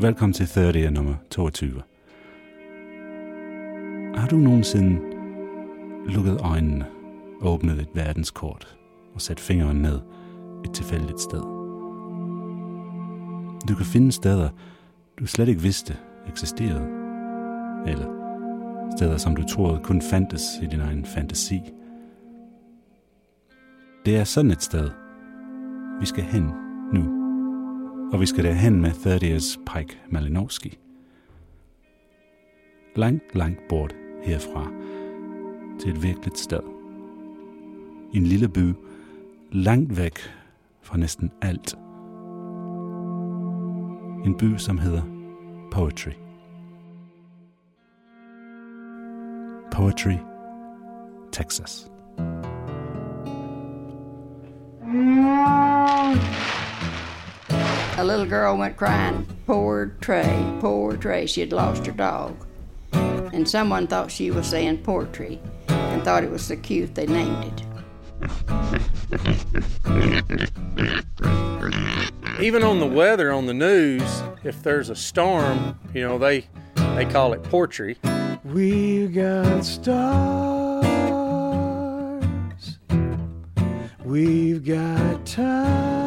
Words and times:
Velkommen 0.00 0.32
til 0.32 0.46
30 0.46 0.90
nummer 0.90 1.14
22. 1.30 1.82
Har 4.14 4.28
du 4.30 4.36
nogensinde 4.36 5.00
lukket 6.06 6.40
øjnene, 6.40 6.86
åbnet 7.40 7.80
et 7.80 7.88
verdenskort 7.94 8.76
og 9.14 9.20
sat 9.20 9.40
fingeren 9.40 9.76
ned 9.76 10.00
et 10.64 10.72
tilfældigt 10.72 11.20
sted? 11.20 11.40
Du 13.68 13.74
kan 13.76 13.86
finde 13.86 14.12
steder, 14.12 14.48
du 15.18 15.26
slet 15.26 15.48
ikke 15.48 15.62
vidste 15.62 15.96
eksisterede, 16.28 16.88
eller 17.86 18.06
steder, 18.96 19.16
som 19.16 19.36
du 19.36 19.42
troede 19.48 19.80
kun 19.82 20.02
fandtes 20.02 20.42
i 20.62 20.66
din 20.66 20.80
egen 20.80 21.04
fantasi. 21.04 21.60
Det 24.06 24.16
er 24.16 24.24
sådan 24.24 24.50
et 24.50 24.62
sted, 24.62 24.90
vi 26.00 26.06
skal 26.06 26.24
hen 26.24 26.50
nu 26.92 27.15
og 28.12 28.20
vi 28.20 28.26
skal 28.26 28.44
derhen 28.44 28.80
med 28.80 28.90
30's 28.90 29.74
Pike 29.74 29.98
Malinowski. 30.10 30.78
Langt, 32.96 33.34
langt 33.34 33.60
bort 33.68 33.94
herfra 34.22 34.70
til 35.80 35.90
et 35.90 36.02
virkeligt 36.02 36.38
sted. 36.38 36.60
En 38.14 38.22
lille 38.22 38.48
by, 38.48 38.74
langt 39.52 39.96
væk 39.96 40.18
fra 40.82 40.96
næsten 40.96 41.30
alt. 41.42 41.74
En 44.26 44.36
by, 44.38 44.56
som 44.56 44.78
hedder 44.78 45.02
Poetry. 45.72 46.12
Poetry, 49.72 50.16
Texas. 51.32 51.95
A 57.98 58.04
little 58.04 58.26
girl 58.26 58.56
went 58.58 58.76
crying, 58.76 59.26
Poor 59.46 59.86
Trey, 60.00 60.56
poor 60.60 60.96
Trey. 60.96 61.26
She 61.26 61.40
had 61.40 61.52
lost 61.52 61.86
her 61.86 61.92
dog. 61.92 62.36
And 62.92 63.48
someone 63.48 63.86
thought 63.86 64.10
she 64.10 64.30
was 64.30 64.46
saying 64.46 64.78
poetry 64.78 65.40
and 65.68 66.02
thought 66.04 66.22
it 66.22 66.30
was 66.30 66.44
so 66.44 66.56
cute 66.56 66.94
they 66.94 67.06
named 67.06 67.44
it. 67.44 67.62
Even 72.40 72.62
on 72.62 72.80
the 72.80 72.86
weather 72.86 73.32
on 73.32 73.46
the 73.46 73.54
news, 73.54 74.22
if 74.44 74.62
there's 74.62 74.90
a 74.90 74.96
storm, 74.96 75.78
you 75.94 76.02
know, 76.02 76.18
they 76.18 76.46
they 76.94 77.06
call 77.06 77.32
it 77.32 77.42
poetry. 77.44 77.96
We've 78.44 79.14
got 79.14 79.64
stars. 79.64 80.84
We've 84.04 84.64
got 84.64 85.26
time. 85.26 86.05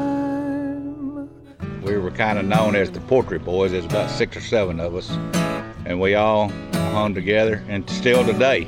We 1.89 1.97
were 1.97 2.11
kind 2.11 2.37
of 2.37 2.45
known 2.45 2.75
as 2.75 2.91
the 2.91 2.99
Poetry 2.99 3.39
Boys. 3.39 3.71
There's 3.71 3.85
about 3.85 4.11
six 4.11 4.37
or 4.37 4.41
seven 4.41 4.79
of 4.79 4.93
us, 4.93 5.09
and 5.87 5.99
we 5.99 6.13
all 6.13 6.49
hung 6.93 7.15
together, 7.15 7.63
and 7.67 7.89
still 7.89 8.23
today. 8.23 8.67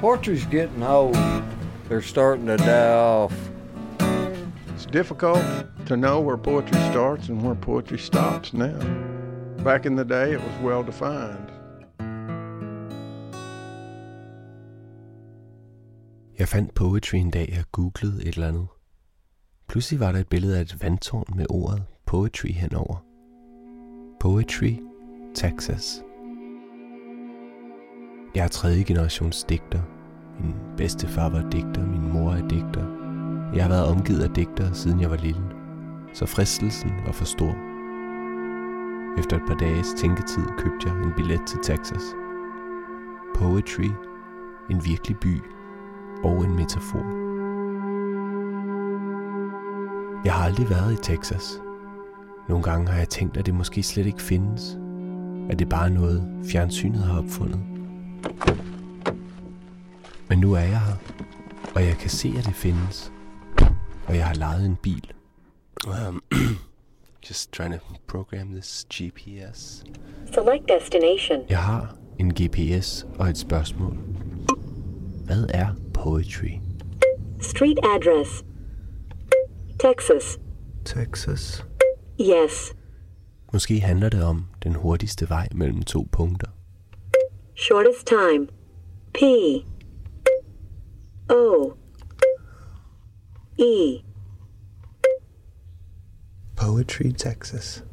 Poetry's 0.00 0.44
getting 0.44 0.82
old. 0.82 1.16
They're 1.88 2.02
starting 2.02 2.46
to 2.48 2.58
die 2.58 2.92
off. 2.92 3.32
It's 4.74 4.84
difficult 4.84 5.42
to 5.86 5.96
know 5.96 6.20
where 6.20 6.36
poetry 6.36 6.78
starts 6.90 7.30
and 7.30 7.42
where 7.42 7.54
poetry 7.54 7.98
stops 7.98 8.52
now. 8.52 8.78
Back 9.64 9.86
in 9.86 9.96
the 9.96 10.04
day, 10.04 10.32
it 10.32 10.40
was 10.40 10.62
well 10.62 10.82
defined. 10.82 11.50
Jeg 16.38 16.48
fandt 16.48 16.74
poetry 16.74 17.16
en 17.16 17.30
dag, 17.30 17.48
jeg 17.48 17.64
googlede 17.72 18.22
et 18.26 18.34
eller 18.34 18.48
andet. 18.48 18.66
Pludselig 19.68 20.00
var 20.00 20.12
der 20.12 20.18
et 20.18 20.28
billede 20.28 20.58
af 20.58 20.60
et 20.60 20.82
vandtårn 20.82 21.36
med 21.36 21.46
ordet 21.50 21.82
poetry 22.14 22.52
henover. 22.52 23.04
Poetry, 24.20 24.72
Texas. 25.34 26.02
Jeg 28.34 28.44
er 28.44 28.48
tredje 28.48 28.82
generations 28.82 29.44
digter. 29.44 29.80
Min 30.40 30.54
bedstefar 30.76 31.28
var 31.28 31.50
digter, 31.50 31.86
min 31.86 32.12
mor 32.12 32.30
er 32.30 32.48
digter. 32.48 32.86
Jeg 33.54 33.64
har 33.64 33.68
været 33.68 33.86
omgivet 33.86 34.22
af 34.22 34.30
digtere, 34.30 34.74
siden 34.74 35.00
jeg 35.00 35.10
var 35.10 35.16
lille. 35.16 35.42
Så 36.12 36.26
fristelsen 36.26 36.90
var 37.06 37.12
for 37.12 37.24
stor. 37.24 37.54
Efter 39.18 39.36
et 39.36 39.42
par 39.46 39.54
dages 39.54 39.94
tænketid 39.96 40.44
købte 40.58 40.88
jeg 40.88 40.96
en 40.96 41.12
billet 41.16 41.40
til 41.46 41.58
Texas. 41.62 42.04
Poetry, 43.34 43.90
en 44.70 44.84
virkelig 44.84 45.16
by 45.18 45.42
og 46.24 46.44
en 46.44 46.56
metafor. 46.56 47.04
Jeg 50.24 50.32
har 50.32 50.44
aldrig 50.44 50.70
været 50.70 50.92
i 50.92 51.02
Texas. 51.02 51.63
Nogle 52.48 52.64
gange 52.64 52.88
har 52.88 52.98
jeg 52.98 53.08
tænkt, 53.08 53.36
at 53.36 53.46
det 53.46 53.54
måske 53.54 53.82
slet 53.82 54.06
ikke 54.06 54.22
findes. 54.22 54.78
At 55.50 55.58
det 55.58 55.68
bare 55.68 55.84
er 55.84 55.92
noget, 55.92 56.44
fjernsynet 56.50 57.02
har 57.02 57.18
opfundet. 57.18 57.60
Men 60.28 60.38
nu 60.38 60.52
er 60.52 60.60
jeg 60.60 60.80
her, 60.80 60.96
og 61.74 61.84
jeg 61.84 61.96
kan 61.96 62.10
se, 62.10 62.34
at 62.38 62.44
det 62.44 62.54
findes. 62.54 63.12
Og 64.06 64.16
jeg 64.16 64.26
har 64.26 64.34
lejet 64.34 64.66
en 64.66 64.76
bil. 64.76 65.12
Um, 66.08 66.22
just 67.28 67.52
trying 67.52 67.74
to 67.74 67.80
program 68.06 68.48
this 68.48 68.86
GPS. 68.94 69.84
Select 70.34 70.68
destination. 70.68 71.40
Jeg 71.48 71.62
har 71.62 71.96
en 72.18 72.32
GPS 72.34 73.06
og 73.18 73.28
et 73.28 73.38
spørgsmål. 73.38 73.96
Hvad 75.24 75.46
er 75.54 75.66
poetry? 75.94 76.50
Street 77.40 77.78
address. 77.84 78.44
Texas. 79.80 80.38
Texas. 80.84 81.64
Yes. 82.20 82.74
Måske 83.52 83.80
handler 83.80 84.08
det 84.08 84.24
om 84.24 84.44
den 84.62 84.74
hurtigste 84.74 85.28
vej 85.28 85.48
mellem 85.54 85.82
to 85.82 86.08
punkter. 86.12 86.48
Shortest 87.56 88.06
time. 88.06 88.48
P. 89.14 89.20
O. 91.30 91.72
E. 93.58 94.02
Poetry, 96.56 97.12
Texas. 97.18 97.84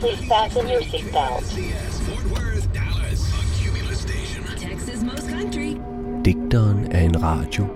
Please 0.00 0.22
fasten 0.28 0.66
your 0.66 0.82
seatbelts. 0.82 1.54
Texas 4.60 5.02
most 5.02 5.28
country. 5.30 5.76
Digteren 6.24 6.92
er 6.92 7.00
en 7.00 7.22
radio. 7.22 7.66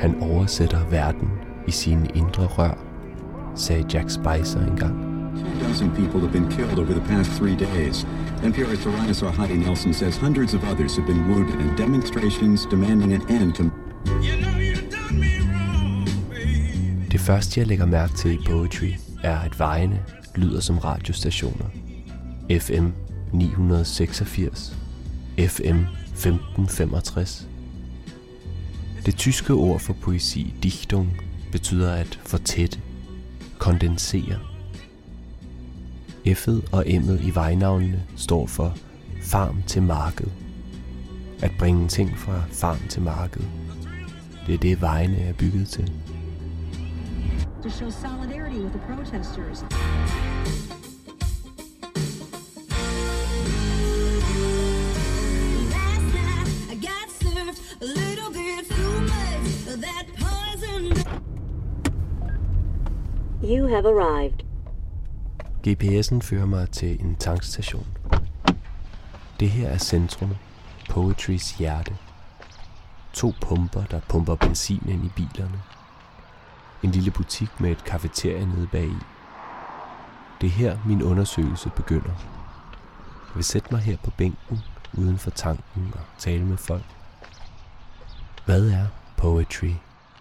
Han 0.00 0.22
oversætter 0.22 0.88
verden 0.88 1.28
i 1.66 1.70
sine 1.70 2.08
indre 2.14 2.46
rør, 2.46 2.78
sagde 3.54 3.84
Jack 3.94 4.10
Spicer 4.10 4.66
engang. 4.66 5.08
Two 5.36 5.68
dozen 5.68 5.90
people 5.90 6.20
have 6.20 6.32
been 6.32 6.48
killed 6.50 6.78
over 6.78 6.92
the 6.92 7.06
past 7.08 7.30
three 7.30 7.56
days. 7.56 8.06
NPR's 8.42 8.84
Darius 8.84 9.22
Arhadi 9.22 9.56
Nelson 9.56 9.94
says 9.94 10.16
hundreds 10.16 10.54
of 10.54 10.64
others 10.64 10.96
have 10.96 11.06
been 11.06 11.28
wounded 11.28 11.60
in 11.60 11.76
demonstrations 11.76 12.66
demanding 12.70 13.12
an 13.12 13.22
end 13.28 13.54
to. 13.54 13.70
første, 17.22 17.60
jeg 17.60 17.66
lægger 17.66 17.86
mærke 17.86 18.14
til 18.14 18.34
i 18.34 18.38
Poetry, 18.46 18.92
er, 19.22 19.38
at 19.38 19.58
vejene 19.58 20.02
lyder 20.36 20.60
som 20.60 20.78
radiostationer. 20.78 21.64
FM 22.60 22.86
986, 23.32 24.76
FM 25.38 25.78
1565. 26.12 27.48
Det 29.06 29.16
tyske 29.16 29.52
ord 29.52 29.80
for 29.80 29.92
poesi, 29.92 30.54
Dichtung, 30.62 31.08
betyder 31.52 31.92
at 31.92 32.20
fortætte, 32.26 32.80
kondensere. 33.58 34.38
F'et 36.26 36.72
og 36.72 36.84
M'et 36.86 37.26
i 37.26 37.34
vejnavnene 37.34 38.02
står 38.16 38.46
for 38.46 38.76
farm 39.22 39.62
til 39.66 39.82
marked. 39.82 40.26
At 41.42 41.50
bringe 41.58 41.88
ting 41.88 42.18
fra 42.18 42.42
farm 42.50 42.78
til 42.88 43.02
marked. 43.02 43.42
Det 44.46 44.54
er 44.54 44.58
det, 44.58 44.80
vejene 44.80 45.16
er 45.16 45.32
bygget 45.32 45.68
til. 45.68 45.92
To 47.62 47.70
show 47.70 47.90
solidarity 47.90 48.58
with 48.58 48.72
the 48.72 48.80
protesters. 48.94 49.64
You 63.44 63.66
have 63.66 63.86
arrived. 63.86 64.44
GPS'en 65.66 66.20
fører 66.20 66.46
mig 66.46 66.70
til 66.70 67.00
en 67.00 67.16
tankstation. 67.16 67.86
Det 69.40 69.50
her 69.50 69.68
er 69.68 69.78
centrum, 69.78 70.30
Poetrys 70.90 71.52
hjerte. 71.52 71.96
To 73.12 73.32
pumper, 73.40 73.84
der 73.84 74.00
pumper 74.08 74.34
benzin 74.34 74.88
ind 74.88 75.04
i 75.04 75.08
bilerne. 75.16 75.62
En 76.82 76.90
lille 76.90 77.10
butik 77.10 77.60
med 77.60 77.70
et 77.70 77.84
kafeterie 77.84 78.46
nede 78.46 78.66
bagi. 78.72 78.96
Det 80.40 80.46
er 80.46 80.50
her, 80.50 80.78
min 80.86 81.02
undersøgelse 81.02 81.70
begynder. 81.76 82.12
Jeg 83.28 83.34
vil 83.34 83.44
sætte 83.44 83.68
mig 83.70 83.80
her 83.80 83.96
på 84.04 84.10
bænken 84.10 84.58
uden 84.98 85.18
for 85.18 85.30
tanken 85.30 85.92
og 85.94 86.00
tale 86.18 86.44
med 86.44 86.56
folk. 86.56 86.84
Hvad 88.44 88.70
er 88.70 88.86
poetry? 89.16 89.72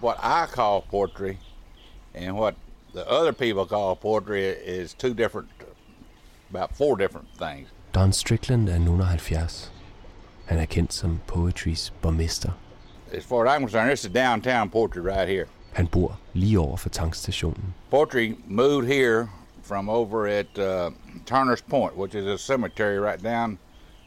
What 0.03 0.17
I 0.23 0.55
call 0.55 0.81
poetry 0.89 1.35
and 2.13 2.37
what 2.37 2.55
the 2.93 3.09
other 3.09 3.33
people 3.33 3.65
call 3.65 3.95
poetry 3.95 4.43
is 4.45 4.93
two 4.93 5.13
different, 5.13 5.49
about 6.49 6.75
four 6.75 6.97
different 6.97 7.27
things. 7.37 7.69
Don 7.93 8.11
Strickland 8.13 8.69
er 8.69 8.79
nogen 8.79 9.19
70. 9.19 9.71
Han 10.45 10.59
er 10.59 10.65
kendt 10.65 10.93
som 10.93 11.19
Poetrys 11.27 11.93
borgmester. 12.01 12.51
As 13.13 13.25
far 13.25 13.45
as 13.45 13.55
I'm 13.55 13.61
concerned, 13.61 13.91
this 13.91 14.05
is 14.05 14.11
downtown 14.11 14.69
poetry 14.69 15.01
right 15.01 15.27
here. 15.27 15.47
Han 15.73 15.85
bor 15.87 16.17
lige 16.33 16.57
over 16.57 16.77
for 16.77 16.89
tankstationen. 16.89 17.73
Poetry 17.89 18.37
moved 18.47 18.87
here 18.87 19.29
from 19.61 19.89
over 19.89 20.27
at 20.27 20.59
uh, 20.59 20.91
Turner's 21.25 21.61
Point, 21.61 21.95
which 21.95 22.15
is 22.15 22.25
a 22.25 22.37
cemetery 22.37 22.99
right 22.99 23.21
down. 23.21 23.57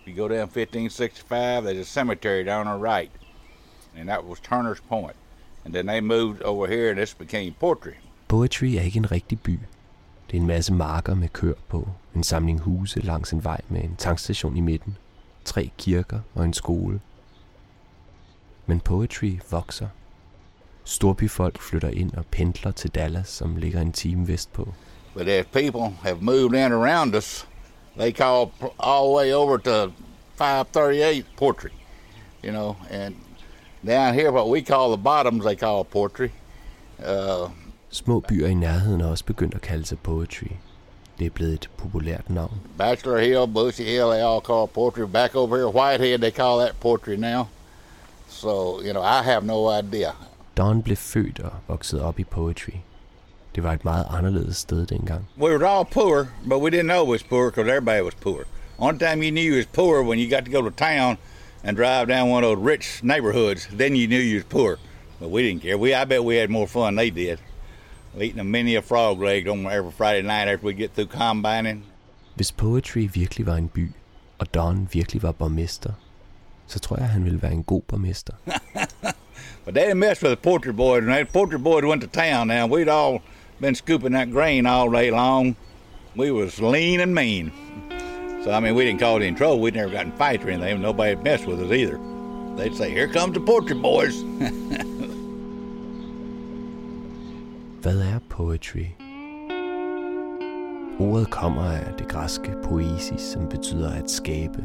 If 0.01 0.09
you 0.09 0.15
go 0.15 0.29
down 0.29 0.49
1565, 0.49 1.65
there's 1.65 1.79
a 1.79 1.85
cemetery 1.85 2.45
down 2.45 2.67
on 2.69 2.79
the 2.79 2.83
right, 2.83 3.11
and 3.97 4.09
that 4.09 4.27
was 4.27 4.41
Turner's 4.41 4.81
Point. 4.81 5.17
And 5.65 5.75
then 5.75 5.87
they 5.87 6.01
moved 6.01 6.43
over 6.43 6.67
here, 6.67 6.91
and 6.91 6.99
this 6.99 7.15
became 7.15 7.55
poetry. 7.55 7.97
Poetry 8.29 8.67
er 8.67 8.83
ikke 8.83 8.97
en 8.97 9.13
rigtig 9.13 9.41
by. 9.41 9.61
Det 10.31 10.37
er 10.37 10.41
en 10.41 10.47
masse 10.47 10.73
marker 10.73 11.15
med 11.15 11.29
kør 11.29 11.53
på, 11.69 11.89
en 12.15 12.25
samling 12.25 12.61
huse 12.61 13.01
langs 13.01 13.33
en 13.33 13.45
vej 13.45 13.61
med 13.69 13.85
en 13.85 13.97
tankstation 13.99 14.57
i 14.57 14.61
midten, 14.61 14.97
tre 15.45 15.71
kirker 15.79 16.21
og 16.35 16.45
en 16.45 16.53
skole. 16.53 17.01
Men 18.67 18.81
poetry 18.81 19.39
vokser. 19.51 19.89
Storbyfolk 20.85 21.61
flytter 21.61 21.89
ind 21.89 22.13
og 22.13 22.27
pendler 22.27 22.71
til 22.71 22.91
Dallas, 22.91 23.29
som 23.29 23.57
ligger 23.57 23.81
en 23.81 23.93
time 23.93 24.29
vestpå. 24.29 24.75
But 25.15 25.29
as 25.29 25.47
people 25.53 25.97
have 26.03 26.23
moved 26.23 26.55
in 26.55 26.73
around 26.73 27.15
us, 27.15 27.47
they 27.97 28.13
call 28.13 28.51
all 28.79 29.07
the 29.07 29.17
way 29.17 29.33
over 29.33 29.59
to 29.59 29.93
538 30.37 31.25
poetry, 31.37 31.71
you 32.45 32.51
know, 32.51 32.77
and 32.91 33.15
down 33.87 34.15
here, 34.15 34.33
what 34.33 34.49
we 34.49 34.61
call 34.63 34.97
the 34.97 35.03
bottoms, 35.03 35.45
they 35.45 35.57
call 35.57 35.85
poetry. 35.85 36.31
Uh, 36.99 37.49
Små 37.95 38.21
byer 38.21 38.47
i 38.47 38.55
nærheden 38.55 39.01
er 39.01 39.07
også 39.07 39.25
begyndt 39.25 39.55
at 39.55 39.61
kalde 39.61 39.87
sig 39.87 39.99
poetry. 39.99 40.47
Det 41.19 41.27
er 41.27 41.31
blevet 41.31 41.53
et 41.53 41.71
populært 41.77 42.31
navn. 42.31 42.61
Bachelor 42.79 43.19
Hill, 43.19 43.53
Bushy 43.55 43.83
Hill, 43.83 44.11
they 44.11 44.23
all 44.31 44.41
call 44.41 44.67
poetry. 44.67 45.07
Back 45.13 45.35
over 45.35 45.57
here, 45.57 45.69
Whitehead, 45.69 46.19
they 46.19 46.31
call 46.31 46.59
that 46.59 46.81
poetry 46.81 47.17
now. 47.17 47.47
So, 48.29 48.81
you 48.83 48.93
know, 48.93 49.03
I 49.03 49.23
have 49.23 49.47
no 49.47 49.79
idea. 49.79 50.11
Don 50.57 50.83
blev 50.83 50.97
født 50.97 51.41
og 51.41 51.53
voksede 51.69 52.03
op 52.05 52.19
i 52.19 52.25
poetry. 52.25 52.73
Det 53.55 53.63
var 53.63 53.73
et 53.73 53.85
meget 53.85 54.07
anderledes 54.11 54.57
sted 54.57 54.87
dengang. 54.87 55.29
We 55.39 55.59
was 55.59 55.63
all 55.63 55.85
poor, 55.85 56.27
but 56.49 56.59
we 56.63 56.71
didn't 56.71 56.89
know 56.93 57.05
we 57.05 57.11
was 57.11 57.23
poor 57.23 57.51
because 57.51 57.71
everybody 57.71 58.03
was 58.03 58.15
poor. 58.15 58.45
Only 58.79 58.99
time 58.99 59.23
you 59.23 59.31
knew 59.31 59.51
you 59.51 59.57
was 59.57 59.67
poor 59.67 60.03
when 60.03 60.19
you 60.19 60.37
got 60.37 60.45
to 60.45 60.51
go 60.51 60.63
to 60.69 60.71
town 60.71 61.17
and 61.65 61.77
drive 61.77 62.07
down 62.09 62.31
one 62.31 62.45
of 62.45 62.51
those 62.51 62.71
rich 62.73 62.87
neighborhoods. 63.03 63.69
Then 63.79 63.95
you 63.97 64.07
knew 64.09 64.25
you 64.31 64.35
was 64.35 64.49
poor. 64.59 64.79
But 65.21 65.31
we 65.31 65.43
didn't 65.43 65.63
care. 65.63 65.79
We, 65.79 65.95
I 65.95 66.05
bet 66.05 66.25
we 66.25 66.41
had 66.41 66.51
more 66.51 66.67
fun 66.67 66.85
than 66.85 66.97
they 66.97 67.11
did. 67.11 67.39
Eating 68.21 68.41
a 68.41 68.45
many 68.45 68.77
a 68.77 68.83
frog 68.83 69.21
leg 69.21 69.49
on 69.49 69.67
every 69.67 69.91
Friday 69.91 70.23
night 70.23 70.49
after 70.49 70.67
we 70.67 70.73
get 70.75 70.95
through 70.95 71.09
combining. 71.09 71.83
Hvis 72.37 72.53
poetry 72.53 73.09
virkelig 73.15 73.47
var 73.47 73.57
en 73.57 73.69
by, 73.69 73.89
og 74.39 74.55
Don 74.55 74.89
virkelig 74.93 75.23
var 75.23 75.33
borgmester, 75.33 75.93
så 76.67 76.79
tror 76.79 76.97
jeg, 76.97 77.09
han 77.09 77.25
ville 77.25 77.43
være 77.43 77.53
en 77.53 77.63
god 77.63 77.83
borgmester. 77.89 78.35
But 79.65 79.75
they 79.75 79.85
didn't 79.85 79.99
mess 79.99 80.23
with 80.23 80.31
the 80.31 80.37
Poetry 80.37 80.73
Boys. 80.73 81.03
And 81.03 81.09
the 81.09 81.25
Poetry 81.25 81.59
Boys 81.59 81.85
went 81.85 82.03
to 82.03 82.09
town 82.09 82.49
now. 82.49 82.67
We'd 82.67 82.89
all 82.89 83.23
been 83.61 83.75
scooping 83.75 84.13
that 84.13 84.31
grain 84.31 84.67
all 84.67 84.91
day 84.91 85.11
long. 85.11 85.57
We 86.17 86.31
was 86.31 86.61
lean 86.61 87.01
and 87.01 87.15
mean. 87.15 87.51
So, 88.45 88.53
I 88.53 88.61
mean, 88.61 88.75
we 88.75 88.85
didn't 88.85 89.01
cause 89.01 89.23
any 89.23 89.35
trouble. 89.35 89.61
We'd 89.61 89.75
never 89.75 89.91
gotten 89.91 90.13
fights 90.13 90.45
or 90.45 90.51
anything. 90.51 90.83
Nobody 90.83 91.17
messed 91.17 91.47
with 91.47 91.61
us 91.63 91.73
either. 91.73 91.99
They'd 92.57 92.77
say, 92.77 92.91
here 92.91 93.09
comes 93.09 93.35
the 93.35 93.41
Poetry 93.41 93.77
Boys. 93.77 94.23
Hvad 97.85 97.99
er 97.99 98.19
poetry? 98.31 98.85
Ordet 100.99 101.31
kommer 101.31 101.63
af 101.63 101.95
det 101.99 102.09
græske 102.09 102.55
poesis, 102.63 103.21
som 103.21 103.49
betyder 103.49 103.91
at 103.91 104.11
skabe. 104.11 104.65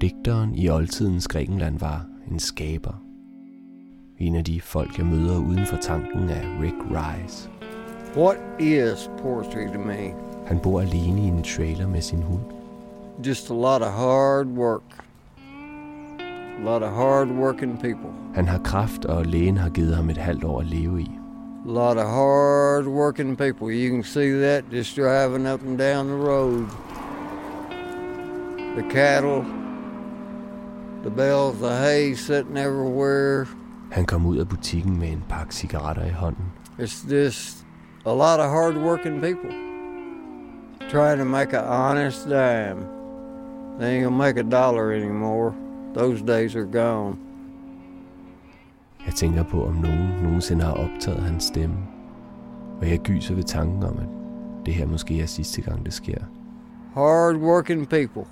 Digteren 0.00 0.54
i 0.54 0.68
oldtidens 0.68 1.28
Grækenland 1.28 1.78
var 1.78 2.06
en 2.30 2.38
skaber. 2.38 3.02
En 4.18 4.34
af 4.34 4.44
de 4.44 4.60
folk, 4.60 4.98
jeg 4.98 5.06
møder 5.06 5.38
uden 5.38 5.66
for 5.66 5.76
tanken, 5.76 6.28
er 6.28 6.62
Rick 6.62 6.76
Rice. 6.90 7.50
What 8.16 8.36
is 8.60 9.10
poetry 9.22 9.72
to 9.72 9.78
me? 9.78 10.14
Han 10.46 10.58
bor 10.62 10.80
alene 10.80 11.20
i 11.20 11.24
en 11.24 11.42
trailer 11.42 11.88
med 11.88 12.00
sin 12.00 12.22
hund. 12.22 12.44
Just 13.26 13.50
a 13.50 13.54
lot 13.54 13.82
of 13.82 13.92
hard 13.92 14.46
work. 14.46 15.04
A 16.60 16.64
lot 16.64 16.82
of 16.82 16.90
hard 16.90 17.28
working 17.28 17.80
people. 17.80 18.10
Han 18.34 18.48
har 18.48 18.58
kraft, 18.58 19.04
og 19.04 19.26
lægen 19.26 19.56
har 19.56 19.70
givet 19.70 19.96
ham 19.96 20.10
et 20.10 20.16
halvt 20.16 20.44
år 20.44 20.60
at 20.60 20.66
leve 20.66 21.00
i. 21.02 21.10
A 21.64 21.70
lot 21.70 21.96
of 21.96 22.08
hard 22.08 22.88
working 22.88 23.36
people. 23.36 23.70
You 23.70 23.90
can 23.90 24.02
see 24.02 24.32
that 24.32 24.68
just 24.68 24.96
driving 24.96 25.46
up 25.46 25.62
and 25.62 25.78
down 25.78 26.08
the 26.08 26.14
road. 26.14 26.68
The 28.74 28.82
cattle, 28.90 29.44
the 31.04 31.10
bales 31.10 31.62
of 31.62 31.70
hay 31.70 32.14
sitting 32.14 32.56
everywhere. 32.56 33.46
Han 33.92 34.06
kom 34.06 34.26
ud 34.26 34.38
af 34.38 34.48
butikken 34.48 34.98
med 34.98 35.12
en 35.12 35.22
pakke 35.28 35.54
cigaretter 35.54 36.04
i 36.04 36.10
hånden. 36.10 36.52
It's 36.78 37.04
just 37.10 37.64
a 38.06 38.12
lot 38.12 38.40
of 38.40 38.50
hard 38.50 38.76
working 38.76 39.20
people 39.20 39.50
trying 40.90 41.18
to 41.18 41.24
make 41.24 41.52
an 41.52 41.64
honest 41.64 42.28
dime. 42.28 42.86
They 43.78 43.94
ain't 43.94 44.04
gonna 44.04 44.16
make 44.16 44.36
a 44.36 44.42
dollar 44.42 44.92
anymore. 44.92 45.54
Those 45.94 46.22
days 46.22 46.56
are 46.56 46.64
gone. 46.64 47.18
Jeg 49.06 49.14
tænker 49.14 49.42
på, 49.42 49.66
om 49.66 49.74
nogen 49.74 50.22
nogensinde 50.22 50.64
har 50.64 50.72
optaget 50.72 51.22
hans 51.22 51.44
stemme. 51.44 51.76
Og 52.80 52.90
jeg 52.90 52.98
gyser 52.98 53.34
ved 53.34 53.42
tanken 53.42 53.82
om, 53.82 53.98
at 53.98 54.06
det 54.66 54.74
her 54.74 54.86
måske 54.86 55.20
er 55.22 55.26
sidste 55.26 55.62
gang, 55.62 55.84
det 55.84 55.92
sker. 55.92 56.18
Hard 56.94 57.36
working 57.36 57.88
people. 57.88 58.24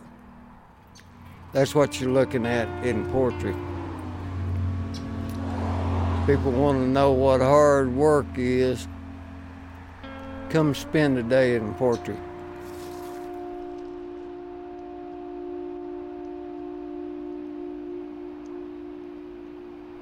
That's 1.55 1.77
what 1.77 1.91
you're 1.95 2.13
looking 2.13 2.47
at 2.47 2.69
in 2.85 3.07
poetry. 3.13 3.55
People 6.27 6.53
want 6.53 6.79
to 6.79 6.87
know 6.87 7.13
what 7.27 7.41
hard 7.41 7.89
work 7.97 8.39
is. 8.39 8.89
Come 10.51 10.75
spend 10.75 11.19
a 11.19 11.23
day 11.23 11.57
in 11.57 11.75
poetry. 11.79 12.15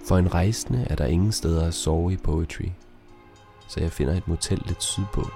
For 0.09 0.19
en 0.19 0.35
rejsende 0.35 0.87
er 0.91 0.95
der 0.95 1.07
ingen 1.07 1.33
steder 1.33 1.67
at 1.67 1.75
sove 1.75 2.13
i 2.13 2.17
Poetry, 2.17 2.69
så 3.69 3.81
jeg 3.81 3.93
finder 3.93 4.15
et 4.15 4.29
motel 4.29 4.63
lidt 4.67 4.83
sydpå. 4.83 5.31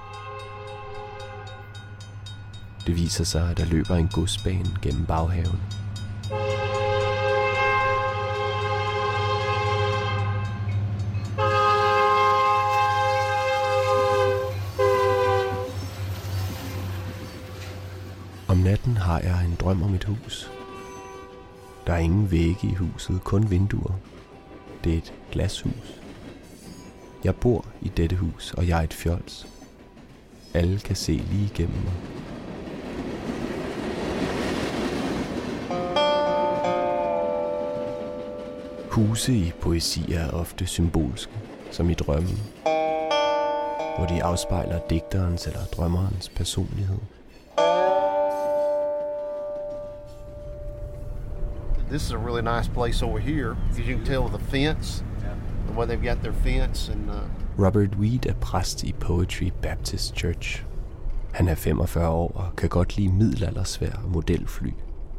Det 2.87 2.97
viser 2.97 3.25
sig, 3.25 3.50
at 3.50 3.57
der 3.57 3.64
løber 3.64 3.95
en 3.97 4.09
godsbane 4.09 4.76
gennem 4.83 5.07
baghaven. 5.07 5.61
Om 18.49 18.57
natten 18.57 18.97
har 18.97 19.21
jeg 19.21 19.45
en 19.45 19.57
drøm 19.61 19.83
om 19.83 19.95
et 19.95 20.05
hus. 20.05 20.50
Der 21.87 21.93
er 21.93 21.99
ingen 21.99 22.31
vægge 22.31 22.69
i 22.69 22.75
huset, 22.75 23.25
kun 23.25 23.50
vinduer, 23.50 23.93
det 24.84 24.92
er 24.92 24.96
et 24.96 25.12
glashus. 25.32 26.00
Jeg 27.24 27.36
bor 27.36 27.66
i 27.82 27.88
dette 27.88 28.16
hus, 28.16 28.54
og 28.54 28.68
jeg 28.68 28.78
er 28.78 28.82
et 28.82 28.94
fjols. 28.94 29.46
Alle 30.54 30.78
kan 30.78 30.96
se 30.96 31.12
lige 31.12 31.50
igennem 31.54 31.78
mig. 31.84 31.92
Huse 38.90 39.32
i 39.32 39.52
poesi 39.60 40.12
er 40.12 40.30
ofte 40.30 40.66
symbolske, 40.66 41.32
som 41.70 41.90
i 41.90 41.94
drømmen, 41.94 42.38
hvor 43.96 44.06
de 44.08 44.22
afspejler 44.22 44.80
digterens 44.90 45.46
eller 45.46 45.64
drømmerens 45.64 46.28
personlighed. 46.28 46.98
This 51.92 52.04
is 52.04 52.12
a 52.12 52.18
really 52.18 52.40
nice 52.40 52.68
place 52.68 53.02
over 53.02 53.18
here 53.18 53.54
because 53.54 53.78
you 53.78 53.94
can 53.94 54.02
tell 54.02 54.22
with 54.22 54.32
the 54.32 54.50
fence, 54.50 55.02
the 55.66 55.72
way 55.75 55.84
they've 55.84 56.02
got 56.02 56.22
their 56.22 56.32
fence, 56.32 56.88
and 56.88 57.11
uh, 57.11 57.14
Robert 57.58 57.99
Weed 57.99 58.26
er 58.26 58.32
præst 58.32 58.84
i 58.84 58.92
Poetry 58.92 59.50
Baptist 59.62 60.16
Church. 60.16 60.64
Han 61.32 61.49
er 61.49 61.54
45 61.54 62.08
år 62.08 62.32
og 62.34 62.56
kan 62.56 62.68
godt 62.68 62.96
lide 62.96 63.12
middelaldersvær 63.12 63.92
og 64.04 64.11
modelfly. 64.11 64.70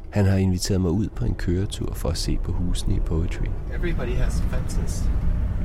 Han 0.10 0.25
har 0.25 0.38
inviteret 0.38 0.82
mig 0.82 0.92
ud 0.92 1.10
på 1.15 1.25
en 1.25 1.36
køretur 1.36 1.94
for 1.94 2.10
at 2.10 2.18
se 2.18 2.39
på 2.44 2.51
husene 2.51 2.96
i 2.96 3.00
Poetry. 3.00 3.46
Everybody 3.74 4.15
has 4.15 4.42
fences. 4.51 5.10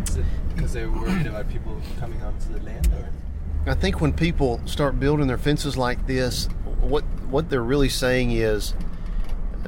Is 0.08 0.16
it 0.16 0.24
because 0.54 0.78
they're 0.78 0.90
worried 0.90 1.26
about 1.26 1.46
people 1.48 1.72
coming 2.00 2.22
onto 2.22 2.58
the 2.58 2.64
land? 2.64 2.86
Or? 2.86 3.72
I 3.72 3.74
think 3.74 4.00
when 4.00 4.12
people 4.12 4.60
start 4.66 5.00
building 5.00 5.28
their 5.28 5.38
fences 5.38 5.76
like 5.76 6.06
this, 6.06 6.48
what 6.82 7.04
what 7.30 7.44
they're 7.50 7.68
really 7.68 7.90
saying 7.90 8.32
is, 8.32 8.74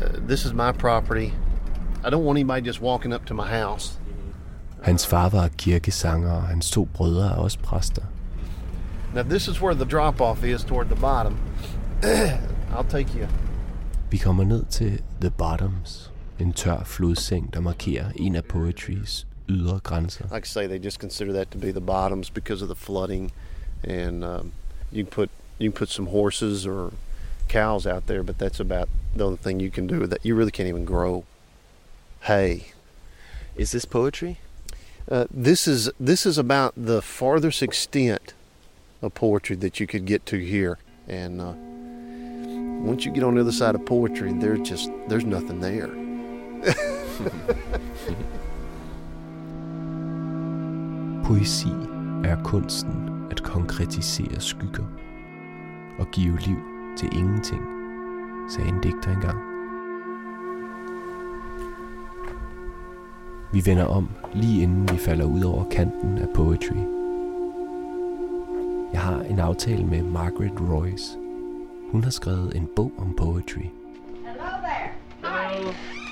uh, 0.03 0.29
"This 0.29 0.45
is 0.45 0.53
my 0.53 0.73
property. 0.73 1.33
I 2.05 2.11
don't 2.11 2.25
want 2.25 2.39
anybody 2.39 2.67
just 2.67 2.83
walking 2.83 3.15
up 3.15 3.27
to 3.27 3.35
my 3.35 3.47
house." 3.47 3.99
Hans 4.83 5.07
far 5.07 5.29
var 5.29 5.49
kirkesanger, 5.49 6.33
og 6.33 6.43
hans 6.43 6.71
to 6.71 6.85
brødre 6.85 7.27
er 7.27 7.35
også 7.35 7.59
præster. 7.59 8.03
Now 9.15 9.23
this 9.23 9.49
is 9.49 9.63
where 9.63 9.75
the 9.75 9.85
drop 9.85 10.21
off 10.21 10.45
is 10.45 10.65
toward 10.65 10.87
the 10.87 11.01
bottom. 11.01 11.37
I'll 12.75 12.91
take 12.91 13.09
you. 13.19 13.27
Vi 14.11 14.17
kommer 14.17 14.45
ned 14.45 14.65
til 14.71 15.03
The 15.21 15.31
Bottoms, 15.31 16.13
en 16.39 16.53
tør 16.53 16.85
flodseng, 16.85 17.55
der 17.55 17.61
markerer 17.61 18.11
en 18.17 18.37
af 18.37 18.45
Poetrys 18.45 19.27
ydre 19.49 19.79
grænser. 19.79 20.25
Like 20.35 20.47
I 20.47 20.49
say, 20.49 20.67
they 20.67 20.85
just 20.85 21.01
consider 21.01 21.33
that 21.33 21.49
to 21.51 21.59
be 21.59 21.73
the 21.73 21.81
bottoms 21.81 22.31
because 22.31 22.63
of 22.63 22.69
the 22.69 22.77
flooding, 22.77 23.33
and 23.85 24.25
um, 24.25 24.53
you 24.93 25.05
can 25.05 25.07
put 25.07 25.31
you 25.59 25.71
can 25.71 25.73
put 25.73 25.89
some 25.89 26.09
horses 26.09 26.67
or 26.67 26.93
cows 27.51 27.87
out 27.87 28.07
there, 28.07 28.23
but 28.23 28.39
that's 28.39 28.61
about 28.61 28.89
the 29.15 29.25
only 29.25 29.37
thing 29.37 29.61
you 29.61 29.71
can 29.71 29.87
do. 29.87 30.07
That 30.07 30.25
you 30.25 30.35
really 30.35 30.53
can't 30.53 30.69
even 30.69 30.85
grow 30.85 31.25
hay. 32.23 32.69
Is 33.57 33.73
this 33.73 33.85
poetry? 33.85 34.39
Uh, 35.11 35.27
this 35.31 35.67
is 35.67 35.91
this 35.99 36.25
is 36.25 36.39
about 36.39 36.73
the 36.77 37.03
farthest 37.03 37.63
extent 37.63 38.35
of 39.03 39.15
poetry 39.15 39.57
that 39.57 39.81
you 39.81 39.87
could 39.87 40.05
get 40.05 40.25
to 40.27 40.39
here, 40.39 40.79
and 41.09 41.41
uh, 41.41 41.55
once 42.87 43.05
you 43.05 43.11
get 43.11 43.25
on 43.25 43.35
the 43.35 43.41
other 43.41 43.53
side 43.53 43.75
of 43.75 43.85
poetry, 43.85 44.33
there's 44.33 44.61
just 44.69 44.91
there's 45.09 45.25
nothing 45.25 45.61
there. 45.61 45.89
Poesi 51.25 51.73
er 52.25 52.37
kunsten 52.45 53.29
at 53.31 53.43
konkretisere 53.43 54.41
skygger 54.41 54.87
og 55.99 56.07
give 56.13 56.37
liv 56.47 56.70
til 57.01 57.19
ingenting, 57.19 57.63
sagde 58.49 58.69
en 58.69 58.81
digter 58.81 59.11
engang. 59.11 59.39
Vi 63.53 63.63
vender 63.67 63.85
om 63.85 64.09
lige 64.35 64.63
inden 64.63 64.89
vi 64.93 64.97
falder 64.97 65.25
ud 65.25 65.43
over 65.43 65.65
kanten 65.65 66.19
af 66.19 66.29
poetry. 66.35 66.81
Jeg 68.93 69.01
har 69.01 69.21
en 69.21 69.39
aftale 69.39 69.85
med 69.85 70.03
Margaret 70.03 70.61
Royce. 70.61 71.19
Hun 71.93 72.03
har 72.05 72.11
skrevet 72.11 72.57
en 72.57 72.69
bog 72.77 72.93
om 72.99 73.15
poetry. 73.17 73.80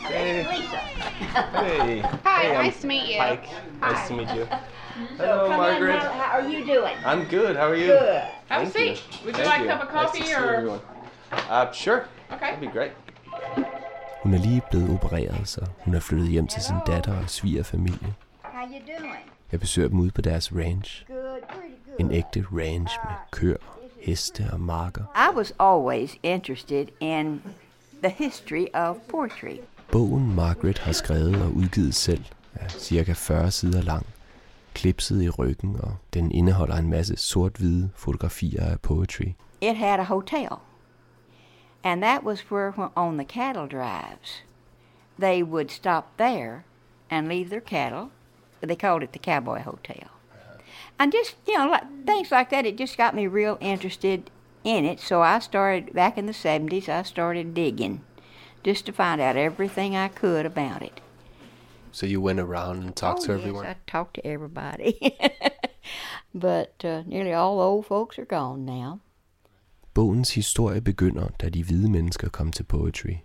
Hello 0.09 0.25
there. 0.25 0.45
Hi. 0.45 0.51
Hey. 0.51 0.59
Lisa. 0.59 0.77
Hey. 0.77 1.99
Hi, 2.25 2.41
Hey, 2.43 2.57
I'm 2.57 2.65
nice 2.65 2.81
to 2.81 2.87
meet 2.87 3.09
you. 3.09 3.19
Pike. 3.19 3.47
Nice 3.81 4.09
to 4.09 4.15
meet 4.15 4.29
you. 4.35 4.47
So 4.47 5.25
Hello, 5.25 5.43
come 5.45 5.53
in, 5.53 5.57
Margaret. 5.59 5.99
how, 6.03 6.11
how 6.11 6.39
are 6.41 6.49
you 6.49 6.65
doing? 6.67 6.97
I'm 7.05 7.25
good. 7.25 7.57
How 7.57 7.69
are 7.69 7.77
you? 7.77 7.87
Good. 7.87 8.23
Have 8.49 8.63
a 8.63 8.71
Thank 8.71 8.89
you. 8.89 8.97
seat. 8.97 9.25
Would 9.25 9.37
you 9.39 9.45
Thank 9.45 9.67
like 9.67 9.77
a 9.77 9.79
cup 9.79 9.89
of 9.89 9.95
Nice 9.95 10.05
coffee 10.07 10.21
to 10.21 10.27
see 10.27 10.35
or- 10.35 10.55
everyone. 10.55 10.81
Uh, 11.51 11.73
sure. 11.73 12.07
Okay. 12.33 12.41
That'd 12.41 12.61
be 12.61 12.67
great. 12.67 12.93
Hun 14.23 14.35
er 14.35 14.39
lige 14.39 14.63
blevet 14.71 14.91
opereret, 14.91 15.49
så 15.49 15.61
hun 15.85 15.95
er 15.95 16.01
flyttet 16.01 16.29
hjem 16.29 16.47
til 16.47 16.63
sin 16.63 16.77
datter 16.87 17.17
og 17.23 17.31
svigerfamilie. 17.31 18.15
How 18.43 18.67
you 18.67 18.99
doing? 18.99 19.17
Jeg 19.53 19.61
besøger 19.61 19.89
dem 19.89 20.01
ude 20.01 20.11
på 20.11 20.21
deres 20.21 20.53
ranch. 20.55 21.05
Good, 21.07 21.17
pretty 21.49 21.75
good. 21.87 22.01
En 22.01 22.11
ægte 22.13 22.45
ranch 22.53 22.99
med 23.05 23.15
køer, 23.31 23.57
heste 24.03 24.45
og 24.53 24.61
marker. 24.61 25.03
I 25.33 25.37
was 25.37 25.53
always 25.61 26.17
interested 26.23 26.87
in 27.01 27.43
the 28.03 28.11
history 28.11 28.67
of 28.75 28.97
poetry. 29.09 29.57
Bogen 29.93 30.35
Margaret 30.35 30.79
har 30.79 30.93
skrevet 30.93 31.43
og 31.43 31.53
udgivet 31.53 31.95
selv 31.95 32.25
er 32.55 32.69
cirka 32.69 33.13
40 33.13 33.51
sider 33.51 33.83
lang, 33.83 34.07
klipset 34.75 35.23
i 35.23 35.29
ryggen, 35.29 35.77
og 35.81 35.97
den 36.15 36.33
indeholder 36.33 36.77
en 36.77 36.91
masse 36.91 37.17
sort-hvide 37.17 37.91
fotografier 37.95 38.65
af 38.71 38.81
poetry. 38.81 39.33
It 39.61 39.77
had 39.77 40.01
a 40.01 40.03
hotel. 40.03 40.49
And 41.85 42.03
that 42.03 42.23
was 42.25 42.51
where, 42.51 42.73
on 42.97 43.17
the 43.19 43.25
cattle 43.25 43.69
drives, 43.69 44.45
they 45.21 45.43
would 45.43 45.71
stop 45.71 46.05
there 46.19 46.65
and 47.11 47.29
leave 47.29 47.49
their 47.49 47.61
cattle. 47.61 48.07
They 48.63 48.77
called 48.77 49.03
it 49.03 49.13
the 49.13 49.33
Cowboy 49.33 49.61
Hotel. 49.61 50.09
And 50.99 51.13
just, 51.13 51.37
you 51.49 51.55
know, 51.59 51.71
like, 51.71 52.07
things 52.07 52.31
like 52.31 52.51
that, 52.51 52.67
it 52.67 52.81
just 52.81 52.97
got 52.97 53.15
me 53.15 53.27
real 53.27 53.57
interested 53.61 54.31
in 54.65 54.85
it. 54.85 55.01
So 55.01 55.23
I 55.23 55.39
started, 55.39 55.95
back 55.95 56.19
in 56.19 56.27
the 56.27 56.33
70s, 56.33 56.89
I 56.89 57.05
started 57.05 57.55
digging 57.55 58.01
just 58.63 58.87
to 58.87 58.93
find 58.93 59.21
out 59.21 59.37
everything 59.37 59.97
I 59.97 60.09
could 60.09 60.47
about 60.47 60.83
it. 60.83 61.01
So 61.93 62.07
you 62.07 62.21
went 62.21 62.41
around 62.41 62.83
and 62.83 62.95
talked 62.95 63.21
oh, 63.23 63.27
to 63.27 63.33
yes, 63.33 63.41
everyone? 63.41 63.67
I 63.67 63.77
talked 63.87 64.15
to 64.15 64.27
everybody. 64.27 65.17
but 66.35 66.85
uh, 66.85 67.03
nearly 67.07 67.33
all 67.33 67.57
the 67.57 67.65
old 67.65 67.87
folks 67.87 68.19
are 68.19 68.25
gone 68.25 68.65
now. 68.65 69.01
Bogens 69.95 70.35
historie 70.35 70.81
begynder, 70.81 71.29
da 71.41 71.49
de 71.49 71.63
hvide 71.65 71.91
mennesker 71.91 72.29
kom 72.29 72.53
til 72.53 72.65
poetry. 72.65 73.17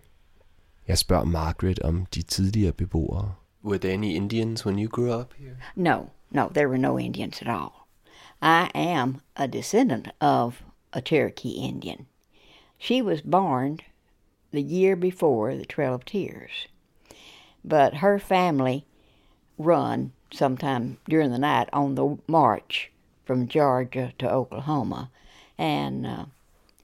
Jeg 0.88 0.98
spørger 0.98 1.26
Margaret 1.26 1.80
om 1.80 2.06
de 2.06 2.22
tidligere 2.22 2.72
beboere. 2.74 3.34
Were 3.64 3.78
there 3.78 3.94
any 3.94 4.16
Indians 4.16 4.66
when 4.66 4.80
you 4.80 4.88
grew 4.88 5.20
up 5.22 5.34
here? 5.38 5.58
No, 5.76 6.10
no, 6.32 6.50
there 6.54 6.68
were 6.68 6.78
no 6.78 7.00
Indians 7.00 7.42
at 7.42 7.48
all. 7.48 7.88
I 8.42 8.70
am 8.76 9.22
a 9.36 9.48
descendant 9.48 10.08
of 10.20 10.64
a 10.94 11.02
Cherokee 11.02 11.68
Indian. 11.70 12.08
She 12.78 13.02
was 13.02 13.22
born 13.22 13.80
the 14.54 14.62
year 14.62 14.96
before 14.96 15.56
the 15.56 15.66
Trail 15.66 15.96
of 15.96 16.06
Tears, 16.06 16.68
but 17.66 17.96
her 17.96 18.20
family 18.20 18.86
run 19.58 20.14
sometime 20.32 20.98
during 21.10 21.32
the 21.32 21.40
night 21.40 21.70
on 21.74 21.96
the 21.96 22.18
march 22.28 22.92
from 23.26 23.48
Georgia 23.48 24.14
to 24.20 24.32
Oklahoma, 24.32 25.10
and 25.58 26.06
uh, 26.06 26.26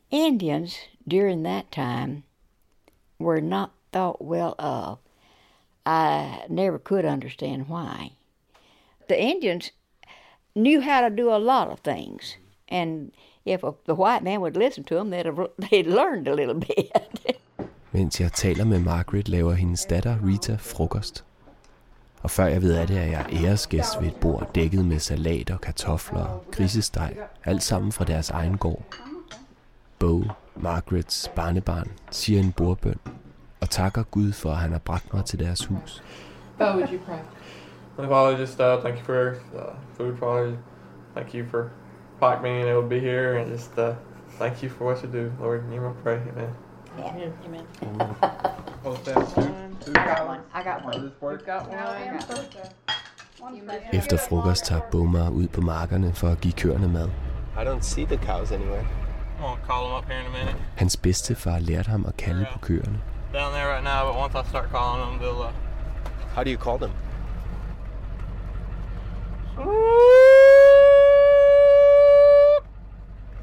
Indians 0.09 0.79
during 1.07 1.43
that 1.43 1.71
time 1.71 2.23
were 3.19 3.41
not 3.41 3.71
thought 3.91 4.23
well 4.23 4.55
of. 4.57 4.99
I 5.85 6.45
never 6.49 6.79
could 6.79 7.05
understand 7.05 7.67
why. 7.67 8.13
The 9.07 9.21
Indians 9.21 9.71
knew 10.55 10.81
how 10.81 11.01
to 11.01 11.09
do 11.09 11.29
a 11.29 11.37
lot 11.37 11.69
of 11.69 11.79
things, 11.79 12.37
and 12.67 13.11
if 13.45 13.63
a, 13.63 13.73
the 13.85 13.95
white 13.95 14.23
man 14.23 14.41
would 14.41 14.57
listen 14.57 14.83
to 14.85 14.95
them, 14.95 15.09
they'd 15.09 15.25
have 15.25 15.39
they'd 15.69 15.87
learned 15.87 16.27
a 16.27 16.35
little 16.35 16.53
bit. 16.75 17.38
Mens 17.91 18.21
jeg 18.21 18.31
taler 18.31 18.65
med 18.65 18.79
Margaret, 18.79 19.29
laver 19.29 19.53
hendes 19.53 19.85
datter 19.85 20.17
Rita 20.25 20.55
frokost. 20.59 21.25
Og 22.23 22.31
før 22.31 22.45
jeg 22.45 22.61
ved 22.61 22.73
af 22.73 22.87
det, 22.87 22.97
er 22.97 23.05
jeg 23.05 23.25
æresgæst 23.31 24.01
ved 24.01 24.07
et 24.07 24.15
bord 24.15 24.51
dækket 24.55 24.85
med 24.85 24.99
salat 24.99 25.49
og 25.49 25.61
kartofler 25.61 26.25
og 26.25 26.45
grisesteg. 26.51 27.15
Alt 27.45 27.63
sammen 27.63 27.91
fra 27.91 28.05
deres 28.05 28.29
egen 28.29 28.57
gård. 28.57 28.83
Bo, 29.99 30.23
Margarets 30.55 31.31
barnebarn, 31.35 31.91
siger 32.11 32.39
en 32.39 32.51
bordbøn 32.51 32.99
og 33.61 33.69
takker 33.69 34.03
Gud 34.03 34.31
for, 34.31 34.51
at 34.51 34.57
han 34.57 34.71
har 34.71 34.79
bragt 34.79 35.13
mig 35.13 35.25
til 35.25 35.39
deres 35.39 35.65
hus. 35.65 36.03
Bo, 36.57 36.63
would 36.65 36.91
you 36.91 36.99
pray? 37.05 37.19
Father, 38.07 38.37
just 38.37 38.59
uh, 38.59 38.81
thank 38.81 38.99
you 38.99 39.03
for 39.05 39.29
uh, 39.53 39.75
food, 39.97 40.17
Father. 40.17 40.57
Thank 41.15 41.33
you 41.33 41.45
for 41.49 41.71
Pike 42.19 42.41
being 42.41 42.67
able 42.67 42.81
to 42.81 42.87
be 42.87 42.99
here, 42.99 43.37
and 43.39 43.51
just 43.51 43.77
uh, 43.77 43.95
thank 44.37 44.63
you 44.63 44.69
for 44.69 44.85
what 44.85 45.03
you 45.03 45.09
do, 45.09 45.31
Lord. 45.39 45.65
In 45.65 45.73
your 45.73 45.81
name 45.81 45.95
I 45.99 46.03
pray, 46.03 46.21
amen. 46.31 46.68
Yeah, 46.99 47.45
amen. 47.45 47.65
Oh, 48.85 48.95
thanks. 48.95 49.33
Two, 49.33 49.41
two 49.85 49.91
I 49.99 50.05
got 50.05 50.27
one. 50.27 50.39
I 50.53 50.63
got 50.63 50.85
one. 50.85 51.01
This 51.05 51.21
work? 51.21 51.45
Got 51.45 51.69
one. 51.69 51.79
Efter 53.93 54.17
frokost 54.17 54.65
tager 54.65 54.81
Bo 54.91 55.03
mig 55.03 55.31
ud 55.31 55.47
på 55.47 55.61
markerne 55.61 56.13
for 56.13 56.27
at 56.29 56.41
give 56.41 56.53
køerne 56.53 56.87
mad. 56.87 57.09
I 57.57 57.63
don't 57.63 57.81
see 57.81 58.05
the 58.05 58.17
cows 58.17 58.51
anywhere. 58.51 58.85
Gonna 59.41 59.61
call 59.67 59.83
them 59.87 59.93
up 59.97 60.05
here 60.05 60.19
in 60.19 60.25
a 60.25 60.29
minute. 60.29 60.55
Hans 60.75 60.97
bedstefar 60.97 61.59
lærte 61.59 61.89
ham 61.89 62.05
at 62.05 62.17
kalde 62.17 62.45
på 62.53 62.59
køerne. 62.59 62.99
Down 63.33 63.51
there 63.53 63.67
right 63.73 63.83
now, 63.83 64.11
but 64.11 64.15
once 64.21 64.35
I 64.35 64.49
start 64.49 64.69
calling 64.69 65.01
them, 65.05 65.19
they'll. 65.19 65.41
Uh, 65.47 65.51
How 66.35 66.43
do 66.43 66.49
you 66.51 66.57
call 66.57 66.77
them? 66.77 66.91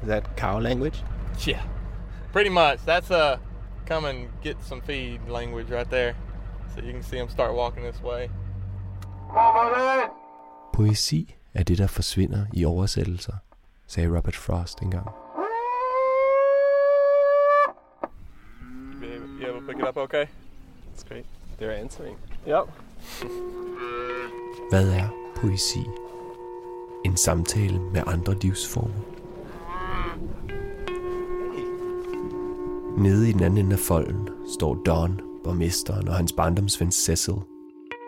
Is 0.01 0.07
that 0.07 0.35
cow 0.37 0.59
language? 0.59 1.03
yeah, 1.47 1.61
pretty 2.33 2.49
much. 2.49 2.79
That's 2.85 3.11
uh, 3.11 3.37
come 3.87 4.05
and 4.05 4.27
get 4.43 4.57
some 4.61 4.81
feed 4.81 5.19
language 5.29 5.69
right 5.71 5.89
there. 5.89 6.13
So 6.75 6.81
you 6.81 6.91
can 6.91 7.03
see 7.03 7.17
them 7.17 7.29
start 7.29 7.53
walking 7.53 7.83
this 7.83 8.01
way. 8.03 8.29
Poesi 10.73 11.35
er 11.53 11.63
det, 11.63 11.77
der 11.77 11.87
forsvinder 11.87 12.45
i 12.53 12.65
oversættelser, 12.65 13.33
sagde 13.87 14.17
Robert 14.17 14.35
Frost 14.35 14.81
engang. 14.81 15.07
You 18.61 18.99
be 18.99 19.15
able, 19.15 19.27
you 19.41 19.49
able 19.49 19.59
to 19.61 19.67
pick 19.67 19.79
it 19.79 19.87
up 19.87 19.97
okay? 19.97 20.25
That's 20.91 21.03
great. 21.03 21.25
They're 21.59 21.81
answering. 21.81 22.17
Yep. 22.47 22.69
Hvad 24.69 24.89
er 24.89 25.09
poesi? 25.35 25.85
En 27.05 27.17
samtale 27.17 27.79
med 27.79 28.03
andre 28.07 28.33
livsformer. 28.33 29.16
Nede 32.97 33.29
i 33.29 33.31
den 33.31 33.43
anden 33.43 33.65
ende 33.65 33.73
af 33.73 33.79
folden 33.79 34.29
står 34.53 34.75
Don, 34.75 35.21
borgmesteren 35.43 36.07
og 36.07 36.15
hans 36.15 36.33
barndomsven 36.33 36.91
Cecil. 36.91 37.33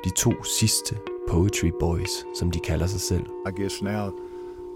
De 0.03 0.09
to 0.17 0.43
sidste 0.43 0.95
Poetry 1.29 1.71
Boys, 1.79 2.09
som 2.35 2.51
de 2.51 2.59
kalder 2.59 2.85
sig 2.87 3.01
selv. 3.01 3.25
I 3.47 3.61
guess 3.61 3.81
now 3.81 4.11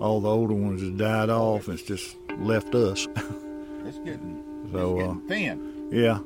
all 0.01 0.19
the 0.19 0.29
older 0.29 0.55
ones 0.55 0.81
have 0.81 0.97
died 0.97 1.29
off 1.29 1.67
and 1.67 1.77
it's 1.77 1.91
just 1.91 2.17
left 2.39 2.75
us. 2.75 3.07
It's 3.87 3.97
getting, 4.05 4.43
so, 4.71 4.77
it's 4.77 5.03
uh, 5.03 5.13
getting 5.13 5.29
thin. 5.29 5.59
yeah, 5.91 6.17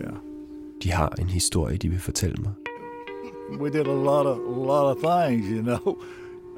yeah. 0.00 0.14
De 0.82 0.90
har 0.92 1.12
en 1.18 1.28
historie, 1.28 1.76
de 1.76 1.88
vil 1.88 2.00
fortælle 2.00 2.36
mig. 2.42 2.52
We 3.60 3.70
did 3.70 3.86
a 3.86 3.94
lot 3.94 4.26
of 4.26 4.38
a 4.38 4.66
lot 4.66 4.96
of 4.96 4.96
things, 4.96 5.50
you 5.50 5.62
know. 5.62 5.98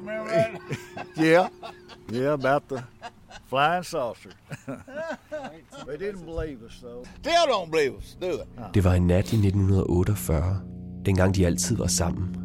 yeah, 1.17 1.47
yeah, 2.13 2.33
about 2.33 2.63
the 2.69 2.83
flying 3.49 3.85
saucer. 3.85 4.29
they 5.87 5.97
didn't 6.07 6.25
believe 6.25 6.57
us, 6.67 6.79
though. 6.81 7.03
Still 7.21 7.45
don't 7.53 7.71
believe 7.71 7.93
us, 7.99 8.17
do 8.21 8.27
it. 8.27 8.73
Det 8.73 8.83
var 8.83 8.93
en 8.93 9.07
nat 9.07 9.33
i 9.33 9.35
1948, 9.35 10.61
dengang 11.05 11.35
de 11.35 11.45
altid 11.45 11.77
var 11.77 11.87
sammen, 11.87 12.35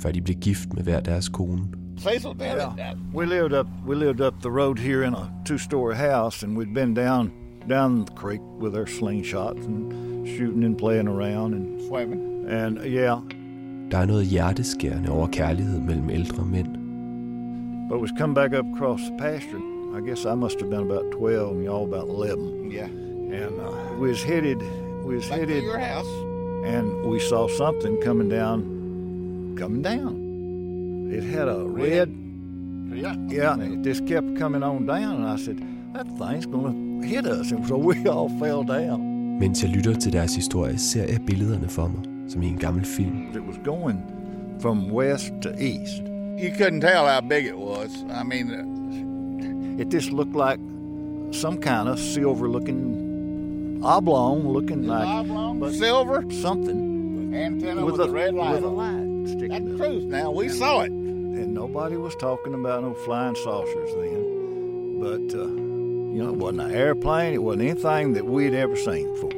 før 0.00 0.10
de 0.12 0.20
blev 0.22 0.36
gift 0.36 0.74
med 0.74 0.82
hver 0.82 1.00
deres 1.00 1.28
kone. 1.28 1.62
Cecil 1.98 2.30
tell 2.38 2.58
Yeah. 2.78 2.96
We 3.14 3.26
lived 3.26 3.52
up 3.52 3.66
we 3.88 3.94
lived 3.96 4.20
up 4.20 4.34
the 4.40 4.50
road 4.50 4.78
here 4.78 5.06
in 5.06 5.14
a 5.14 5.30
two-story 5.46 5.94
house, 5.94 6.46
and 6.46 6.58
we'd 6.58 6.74
been 6.74 6.94
down 6.94 7.30
down 7.70 8.06
the 8.06 8.14
creek 8.16 8.40
with 8.60 8.74
our 8.74 8.86
slingshots 8.86 9.66
and 9.66 9.92
shooting 10.38 10.64
and 10.64 10.76
playing 10.78 11.08
around 11.08 11.54
and 11.54 11.80
Swimming. 11.88 12.48
and 12.48 12.78
yeah. 12.78 13.18
Der 13.90 13.98
er 13.98 14.06
noget 14.06 14.26
hjerteskærende 14.26 15.10
over 15.10 15.26
kærlighed 15.26 15.80
mellem 15.80 16.10
ældre 16.10 16.44
mænd. 16.46 16.66
But 17.90 18.00
was 18.00 18.10
come 18.18 18.34
back 18.34 18.52
up 18.58 18.66
across 18.74 19.02
the 19.02 19.16
pasture. 19.18 19.71
I 19.94 20.00
guess 20.00 20.24
I 20.26 20.34
must 20.34 20.58
have 20.60 20.70
been 20.70 20.90
about 20.90 21.10
twelve, 21.10 21.50
and 21.56 21.64
y'all 21.64 21.84
about 21.84 22.08
eleven. 22.08 22.70
Yeah. 22.70 22.86
And 22.86 23.60
uh, 23.60 23.94
we 23.98 24.08
was 24.08 24.22
headed 24.22 24.58
we 25.04 25.16
was 25.16 25.26
Back 25.28 25.34
to 25.40 25.46
headed 25.46 25.62
your 25.64 25.78
house. 25.78 26.06
and 26.64 27.04
we 27.04 27.18
saw 27.20 27.48
something 27.48 28.00
coming 28.02 28.28
down, 28.28 29.56
coming 29.58 29.82
down. 29.82 31.10
It 31.12 31.24
had 31.24 31.48
a 31.48 31.64
red, 31.64 32.08
Yeah. 32.94 33.16
yeah, 33.28 33.54
and 33.54 33.74
it 33.78 33.88
just 33.90 34.06
kept 34.06 34.36
coming 34.38 34.62
on 34.62 34.86
down. 34.86 35.16
And 35.16 35.26
I 35.26 35.36
said, 35.36 35.58
that 35.94 36.06
thing's 36.18 36.46
gonna 36.46 37.04
hit 37.06 37.26
us. 37.26 37.50
And 37.52 37.66
so 37.66 37.76
we 37.88 38.06
all 38.06 38.28
fell 38.38 38.62
down. 38.64 39.00
Mens 39.40 39.62
jeg 39.62 39.70
lytter 39.70 39.94
til 39.94 40.12
deres 40.12 40.34
historie, 40.36 40.78
ser 40.78 41.04
jeg 41.04 41.20
billederne 41.26 41.68
for 41.68 41.88
mig, 41.88 42.04
som 42.28 42.42
i 42.42 42.46
en 42.48 42.56
gammel 42.58 42.84
film. 42.84 43.16
It 43.34 43.42
was 43.46 43.58
going 43.64 43.98
from 44.60 44.92
west 44.92 45.32
to 45.42 45.48
east. 45.58 46.02
You 46.38 46.50
couldn't 46.58 46.80
tell 46.80 47.06
how 47.06 47.20
big 47.20 47.46
it 47.46 47.56
was. 47.56 47.90
I 48.20 48.22
mean, 48.24 48.50
uh, 48.50 48.64
It 49.78 49.88
just 49.88 50.10
looked 50.10 50.34
like 50.34 50.58
some 51.32 51.58
kind 51.58 51.88
of 51.88 51.98
silver-looking, 51.98 53.80
oblong-looking 53.84 54.86
like 54.86 55.06
oblong, 55.08 55.58
but 55.60 55.72
silver, 55.72 56.24
something 56.30 57.34
antenna 57.34 57.84
with 57.84 57.98
with, 57.98 58.00
a 58.02 58.10
a 58.10 58.12
red 58.12 58.34
light. 58.34 58.52
with 58.54 58.64
a 58.64 58.68
light 58.68 59.28
sticking. 59.28 59.48
That's 59.48 59.64
the 59.64 59.76
truth. 59.78 60.04
Now 60.04 60.30
we 60.30 60.48
saw 60.48 60.80
it. 60.82 60.90
and 60.90 61.54
nobody 61.54 61.96
was 61.96 62.14
talking 62.16 62.54
about 62.54 62.82
no 62.82 62.94
flying 62.94 63.34
saucers 63.36 63.90
then. 63.94 65.00
But 65.00 65.34
uh, 65.38 65.46
you 65.46 66.22
know, 66.22 66.28
it 66.30 66.36
wasn't 66.36 66.60
an 66.62 66.70
airplane. 66.74 67.32
It 67.34 67.42
wasn't 67.42 67.62
anything 67.62 68.12
that 68.12 68.26
we'd 68.26 68.54
ever 68.54 68.76
seen 68.76 69.10
before. 69.14 69.32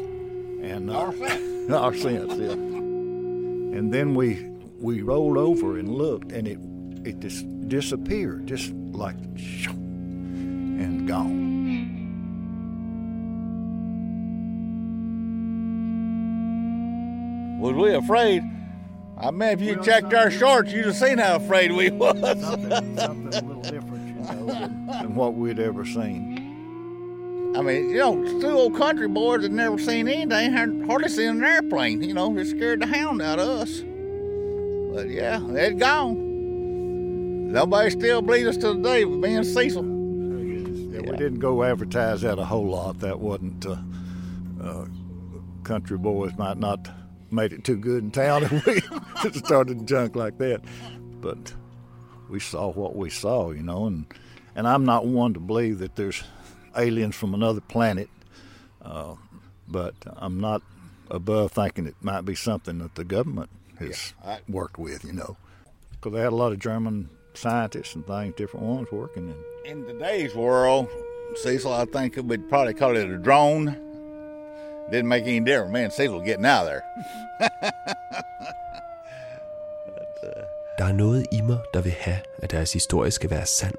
And 0.62 0.90
uh, 0.90 0.94
Our 0.98 1.12
sense. 1.14 1.70
our 1.72 1.94
sense, 1.94 2.34
yeah. 2.34 2.50
And 2.52 3.92
then 3.92 4.14
we 4.14 4.44
we 4.80 5.02
rolled 5.02 5.36
over 5.38 5.78
and 5.78 5.88
looked, 5.94 6.32
and 6.32 6.48
it 6.48 6.58
it 7.08 7.20
just 7.20 7.46
disappeared, 7.68 8.46
just 8.46 8.72
like 8.72 9.16
shoo, 9.36 9.72
and 10.80 11.06
gone. 11.08 11.54
Was 17.60 17.74
we 17.74 17.94
afraid? 17.94 18.42
I 19.16 19.30
mean, 19.30 19.48
if 19.50 19.60
you 19.60 19.82
checked 19.82 20.12
our 20.12 20.30
shorts, 20.30 20.72
you'd 20.72 20.86
have 20.86 20.96
seen 20.96 21.18
how 21.18 21.36
afraid 21.36 21.72
we 21.72 21.90
was. 21.90 22.20
Something, 22.20 22.98
something 22.98 23.26
a 23.26 23.46
little 23.46 23.62
different, 23.62 24.08
you 24.08 24.14
know, 24.14 24.46
than, 24.46 24.86
than 24.86 25.14
what 25.14 25.34
we'd 25.34 25.60
ever 25.60 25.86
seen. 25.86 27.54
I 27.56 27.62
mean, 27.62 27.90
you 27.90 27.98
know, 27.98 28.40
two 28.40 28.50
old 28.50 28.76
country 28.76 29.06
boys 29.06 29.42
had 29.42 29.52
never 29.52 29.78
seen 29.78 30.08
anything, 30.08 30.84
hardly 30.86 31.08
seen 31.08 31.28
an 31.28 31.44
airplane. 31.44 32.02
You 32.02 32.12
know, 32.12 32.36
it 32.36 32.46
scared 32.46 32.80
the 32.82 32.86
hound 32.86 33.22
out 33.22 33.38
of 33.38 33.48
us. 33.48 33.84
But 34.92 35.08
yeah, 35.08 35.38
they'd 35.40 35.78
gone. 35.78 37.52
Nobody 37.52 37.90
still 37.90 38.20
believes 38.22 38.48
us 38.48 38.56
to 38.58 38.74
the 38.74 38.82
day 38.82 39.04
with 39.04 39.22
being 39.22 39.44
Cecil. 39.44 39.93
Yeah, 41.14 41.18
we 41.20 41.24
didn't 41.30 41.40
go 41.40 41.62
advertise 41.62 42.22
that 42.22 42.38
a 42.38 42.44
whole 42.44 42.66
lot. 42.66 42.98
That 43.00 43.20
wasn't 43.20 43.64
uh, 43.66 43.76
uh, 44.62 44.86
country 45.62 45.96
boys 45.98 46.32
might 46.36 46.58
not 46.58 46.88
made 47.30 47.52
it 47.52 47.64
too 47.64 47.76
good 47.76 48.02
in 48.04 48.10
town 48.10 48.42
if 48.50 48.66
we 48.66 49.32
started 49.38 49.86
junk 49.86 50.16
like 50.16 50.38
that. 50.38 50.60
But 51.20 51.54
we 52.28 52.40
saw 52.40 52.72
what 52.72 52.96
we 52.96 53.10
saw, 53.10 53.50
you 53.52 53.62
know, 53.62 53.86
and 53.86 54.06
and 54.56 54.66
I'm 54.68 54.84
not 54.84 55.06
one 55.06 55.34
to 55.34 55.40
believe 55.40 55.78
that 55.78 55.96
there's 55.96 56.22
aliens 56.76 57.14
from 57.16 57.34
another 57.34 57.60
planet, 57.60 58.08
uh, 58.82 59.14
but 59.68 59.94
I'm 60.16 60.40
not 60.40 60.62
above 61.10 61.52
thinking 61.52 61.86
it 61.86 61.96
might 62.00 62.24
be 62.24 62.34
something 62.34 62.78
that 62.78 62.94
the 62.94 63.04
government 63.04 63.50
has 63.78 64.14
I- 64.24 64.40
worked 64.48 64.78
with, 64.78 65.04
you 65.04 65.12
know, 65.12 65.36
because 65.92 66.12
they 66.12 66.20
had 66.20 66.32
a 66.32 66.36
lot 66.36 66.52
of 66.52 66.58
German 66.58 67.08
scientists 67.34 67.94
and 67.96 68.06
things, 68.06 68.34
different 68.36 68.66
ones 68.66 68.88
working 68.92 69.28
in. 69.64 69.70
In 69.70 69.86
today's 69.86 70.34
world, 70.34 70.88
Cecil, 71.36 71.72
I 71.72 71.84
think 71.86 72.16
we'd 72.16 72.48
probably 72.48 72.74
call 72.74 72.96
it 72.96 73.08
a 73.08 73.18
drone. 73.18 73.76
Didn't 74.90 75.08
make 75.08 75.24
any 75.24 75.40
difference. 75.40 75.72
Man, 75.72 75.90
Cecil 75.90 76.20
getting 76.20 76.44
out 76.44 76.66
of 76.66 76.66
there. 76.66 76.84
Der 80.78 80.84
er 80.84 80.92
noget 80.92 81.26
i 81.32 81.40
mig, 81.40 81.58
der 81.74 81.80
vil 81.80 81.92
have, 81.92 82.18
at 82.42 82.50
deres 82.50 82.72
historie 82.72 83.10
skal 83.10 83.30
være 83.30 83.46
sand. 83.46 83.74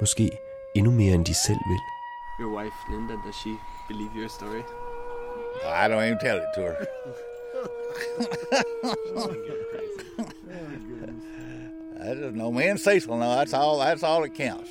Måske 0.00 0.30
endnu 0.74 0.90
mere, 0.90 1.14
end 1.14 1.24
de 1.24 1.34
selv 1.34 1.58
vil. 1.68 1.80
Your 2.40 2.58
wife, 2.58 2.74
Linda, 2.90 3.14
does 3.26 3.34
she 3.34 3.50
believe 3.88 4.10
your 4.16 4.28
story? 4.28 4.62
I 5.64 5.88
don't 5.88 6.04
even 6.04 6.18
tell 6.18 6.36
it 6.36 6.44
to 6.54 6.60
her. 6.60 6.76
I 12.00 12.14
just 12.14 12.34
know 12.36 12.50
me 12.52 12.70
and 12.70 12.78
Cecil 12.78 13.16
know 13.16 13.34
that's 13.34 13.52
all. 13.52 13.78
That's 13.78 14.02
all 14.02 14.20
that 14.22 14.34
counts. 14.34 14.70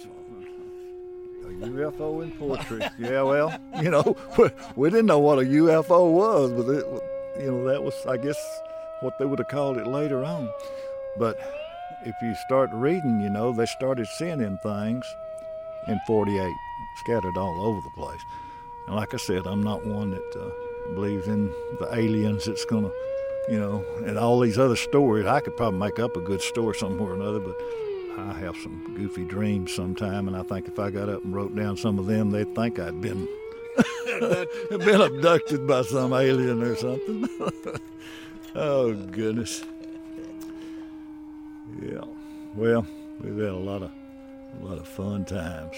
UFO 1.53 2.23
in 2.23 2.31
poetry. 2.31 2.81
yeah, 2.97 3.21
well, 3.21 3.57
you 3.81 3.89
know, 3.89 4.15
we, 4.75 4.89
didn't 4.89 5.05
know 5.05 5.19
what 5.19 5.39
a 5.39 5.43
UFO 5.43 6.11
was, 6.11 6.51
but 6.51 6.69
it, 6.71 6.85
you 7.43 7.51
know, 7.51 7.63
that 7.65 7.83
was, 7.83 7.93
I 8.07 8.17
guess, 8.17 8.37
what 9.01 9.17
they 9.19 9.25
would 9.25 9.39
have 9.39 9.47
called 9.47 9.77
it 9.77 9.87
later 9.87 10.23
on. 10.23 10.49
But 11.17 11.37
if 12.05 12.15
you 12.21 12.35
start 12.45 12.69
reading, 12.73 13.21
you 13.21 13.29
know, 13.29 13.53
they 13.53 13.65
started 13.65 14.07
seeing 14.07 14.39
them 14.39 14.57
things 14.63 15.05
in 15.87 15.99
48, 16.07 16.53
scattered 17.03 17.37
all 17.37 17.61
over 17.65 17.81
the 17.81 17.91
place. 17.91 18.21
And 18.87 18.95
like 18.95 19.13
I 19.13 19.17
said, 19.17 19.45
I'm 19.45 19.63
not 19.63 19.85
one 19.85 20.11
that 20.11 20.35
uh, 20.35 20.93
believes 20.93 21.27
in 21.27 21.47
the 21.79 21.89
aliens 21.93 22.45
that's 22.45 22.65
going 22.65 22.83
to, 22.83 22.91
you 23.49 23.59
know, 23.59 23.83
and 24.05 24.17
all 24.17 24.39
these 24.39 24.57
other 24.57 24.75
stories. 24.75 25.25
I 25.25 25.39
could 25.39 25.57
probably 25.57 25.79
make 25.79 25.99
up 25.99 26.15
a 26.15 26.21
good 26.21 26.41
story 26.41 26.75
somewhere 26.75 27.11
or 27.11 27.15
another, 27.15 27.39
but 27.39 27.59
I 28.17 28.33
have 28.33 28.57
some 28.57 28.93
goofy 28.95 29.23
dreams 29.23 29.71
sometime, 29.73 30.27
and 30.27 30.35
I 30.35 30.41
think 30.41 30.67
if 30.67 30.79
I 30.79 30.89
got 30.89 31.07
up 31.07 31.23
and 31.23 31.35
wrote 31.35 31.55
down 31.55 31.77
some 31.77 31.99
of 31.99 32.07
them, 32.07 32.31
they'd 32.31 32.53
think 32.55 32.79
I'd 32.79 32.99
been 32.99 33.27
been 34.69 35.01
abducted 35.01 35.67
by 35.67 35.83
some 35.83 36.13
alien 36.13 36.63
or 36.63 36.75
something. 36.75 37.29
oh 38.55 38.93
goodness. 38.93 39.63
Yeah. 41.81 42.05
Well, 42.55 42.87
we've 43.21 43.37
had 43.37 43.49
a 43.49 43.55
lot 43.55 43.83
of 43.83 43.91
a 44.61 44.65
lot 44.65 44.79
of 44.79 44.87
fun 44.87 45.25
times. 45.25 45.75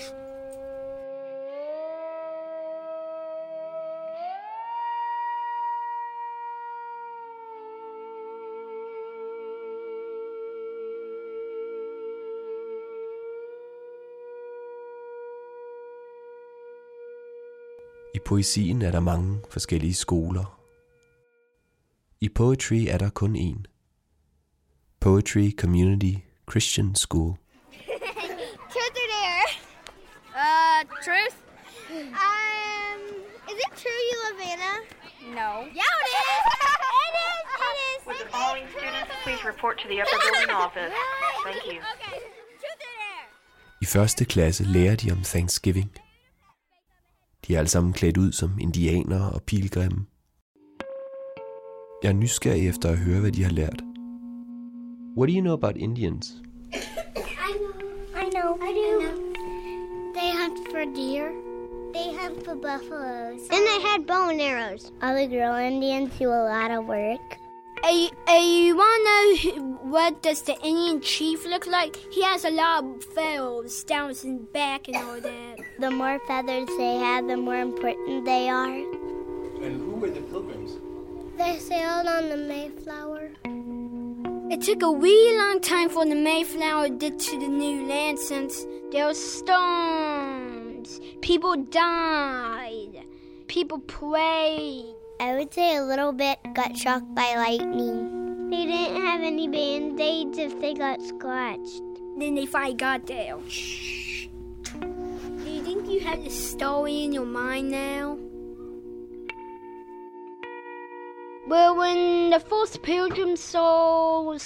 I 18.19 18.21
poesien 18.21 18.81
er 18.81 18.91
der 18.91 18.99
mange 18.99 19.41
forskellige 19.49 19.93
skoler. 19.93 20.59
I 22.21 22.29
poetry 22.29 22.85
er 22.89 22.97
der 22.97 23.09
kun 23.09 23.35
én. 23.35 23.63
Poetry 24.99 25.51
Community 25.57 26.13
Christian 26.51 26.95
School. 26.95 27.37
Truth 28.73 28.97
or 29.03 29.09
dare? 29.15 29.47
Uh, 30.43 30.79
truth. 31.05 31.35
Um, 32.27 33.01
is 33.51 33.57
it 33.65 33.71
true 33.83 34.01
you 34.09 34.17
love 34.25 34.39
Anna? 34.53 34.73
No. 35.39 35.51
Yeah, 35.79 35.95
it 36.05 36.13
is. 36.27 36.43
it 37.07 37.15
is. 37.29 37.45
It 37.67 37.77
is. 37.89 38.05
Would 38.07 38.19
the 38.23 38.29
following 38.37 38.65
students 38.77 39.11
please 39.23 39.41
report 39.51 39.75
to 39.81 39.87
the 39.87 40.01
upper 40.01 40.19
building 40.25 40.55
office? 40.65 40.93
Thank 41.45 41.63
you. 41.71 41.79
Okay. 41.95 42.19
Truth 42.61 42.73
or 42.73 42.79
dare? 42.85 43.21
I 43.81 43.85
første 43.85 44.25
klasse 44.25 44.63
lærer 44.63 44.95
de 44.95 45.11
om 45.11 45.23
Thanksgiving. 45.23 45.91
De 47.49 47.55
er 47.55 47.59
alle 47.59 47.69
sammen 47.69 47.93
klædt 47.93 48.17
ud 48.17 48.31
som 48.31 48.51
indianere 48.59 49.31
og 49.31 49.43
pilgrimme. 49.43 50.05
Jeg 52.03 52.09
er 52.09 52.13
nysgerrig 52.13 52.67
efter 52.67 52.89
at 52.89 52.97
høre, 52.97 53.19
hvad 53.19 53.31
de 53.31 53.43
har 53.43 53.51
lært. 53.51 53.81
What 55.17 55.29
do 55.29 55.33
you 55.35 55.41
know 55.41 55.53
about 55.53 55.77
Indians? 55.77 56.33
I 56.73 57.51
know. 57.61 57.73
I 58.21 58.25
know. 58.35 58.49
I 58.67 58.71
do. 58.81 58.89
They 60.17 60.29
hunt 60.41 60.59
for 60.71 60.83
deer. 60.99 61.27
They 61.93 62.07
hunt 62.21 62.45
for 62.45 62.55
buffaloes. 62.55 63.41
And 63.55 63.63
they 63.69 63.79
had 63.87 63.99
bow 64.07 64.29
and 64.29 64.41
arrows. 64.41 64.83
All 65.01 65.15
the 65.15 65.27
girl 65.37 65.55
Indians 65.55 66.11
do 66.19 66.25
a 66.25 66.43
lot 66.53 66.71
of 66.77 66.85
work. 66.85 67.38
Hey, 67.81 68.11
hey, 68.27 68.45
you 68.45 68.75
want 68.75 68.99
to 68.99 69.09
know 69.09 69.35
who- 69.35 69.89
what 69.89 70.21
does 70.21 70.41
the 70.41 70.55
Indian 70.61 70.99
chief 70.99 71.45
look 71.45 71.65
like? 71.65 71.95
He 72.11 72.21
has 72.23 72.43
a 72.43 72.49
lot 72.49 72.83
of 72.83 73.03
feathers 73.05 73.85
down 73.85 74.09
his 74.09 74.25
back 74.51 74.89
and 74.89 74.97
all 74.97 75.21
that. 75.21 75.59
The 75.79 75.89
more 75.89 76.19
feathers 76.27 76.67
they 76.77 76.97
have, 76.97 77.27
the 77.27 77.37
more 77.37 77.55
important 77.55 78.25
they 78.25 78.49
are. 78.49 78.83
And 79.63 79.79
who 79.81 79.91
were 80.01 80.09
the 80.09 80.19
pilgrims? 80.21 80.77
They 81.37 81.57
sailed 81.57 82.07
on 82.07 82.27
the 82.27 82.35
Mayflower. 82.35 83.31
It 84.51 84.61
took 84.61 84.81
a 84.83 84.91
wee 84.91 85.37
long 85.37 85.61
time 85.61 85.87
for 85.87 86.05
the 86.05 86.15
Mayflower 86.15 86.89
to 86.89 86.93
get 86.93 87.17
to 87.19 87.39
the 87.39 87.47
new 87.47 87.87
land 87.87 88.19
since 88.19 88.65
there 88.91 89.05
were 89.05 89.13
storms. 89.13 90.99
People 91.21 91.55
died. 91.55 93.05
People 93.47 93.79
prayed. 93.79 94.98
I 95.21 95.35
would 95.35 95.53
say 95.53 95.75
a 95.75 95.83
little 95.83 96.13
bit 96.13 96.39
got 96.53 96.77
struck 96.77 97.03
by 97.13 97.35
lightning. 97.35 98.49
They 98.49 98.65
didn't 98.65 99.05
have 99.05 99.21
any 99.21 99.49
band-aids 99.49 100.37
if 100.37 100.61
they 100.61 100.73
got 100.73 101.01
scratched. 101.01 101.81
Then 102.17 102.35
they 102.35 102.45
finally 102.45 102.75
got 102.75 103.05
there. 103.05 103.35
Do 103.35 103.43
you 105.45 105.61
think 105.61 105.89
you 105.89 105.99
have 105.99 106.23
the 106.23 106.29
story 106.29 107.03
in 107.03 107.11
your 107.11 107.25
mind 107.25 107.69
now? 107.69 108.17
Well, 111.47 111.75
when 111.75 112.29
the 112.29 112.39
first 112.39 112.81
pilgrim 112.81 113.35
saw 113.35 114.31
an 114.31 114.39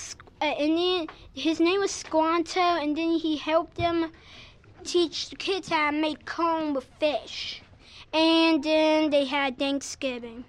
Indian, 0.57 1.07
his 1.33 1.59
name 1.59 1.81
was 1.81 1.91
Squanto, 1.91 2.59
and 2.59 2.97
then 2.97 3.11
he 3.11 3.37
helped 3.37 3.75
them 3.75 4.11
teach 4.83 5.29
the 5.29 5.35
kids 5.35 5.69
how 5.69 5.91
to 5.91 5.97
make 5.97 6.25
corn 6.25 6.73
with 6.73 6.85
fish. 6.99 7.61
And 8.11 8.63
then 8.63 9.11
they 9.11 9.25
had 9.25 9.59
Thanksgiving, 9.59 10.45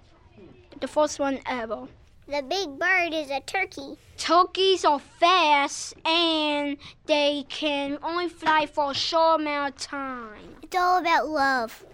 the 0.79 0.87
first 0.87 1.19
one 1.19 1.39
ever. 1.45 1.87
The 2.27 2.41
big 2.41 2.79
bird 2.79 3.13
is 3.13 3.29
a 3.29 3.39
turkey. 3.41 3.97
Turkeys 4.17 4.83
are 4.83 4.99
fast 4.99 5.93
and 6.05 6.77
they 7.05 7.45
can 7.49 7.99
only 8.01 8.29
fly 8.29 8.65
for 8.65 8.91
a 8.91 8.93
short 8.95 9.41
amount 9.41 9.75
of 9.75 9.81
time. 9.81 10.55
It's 10.63 10.75
all 10.75 10.99
about 10.99 11.27
love. 11.27 11.85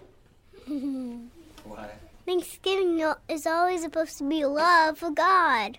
Why? 0.66 1.90
Thanksgiving 2.24 3.12
is 3.28 3.46
always 3.46 3.82
supposed 3.82 4.18
to 4.18 4.24
be 4.24 4.44
love 4.44 4.98
for 4.98 5.10
God. 5.10 5.78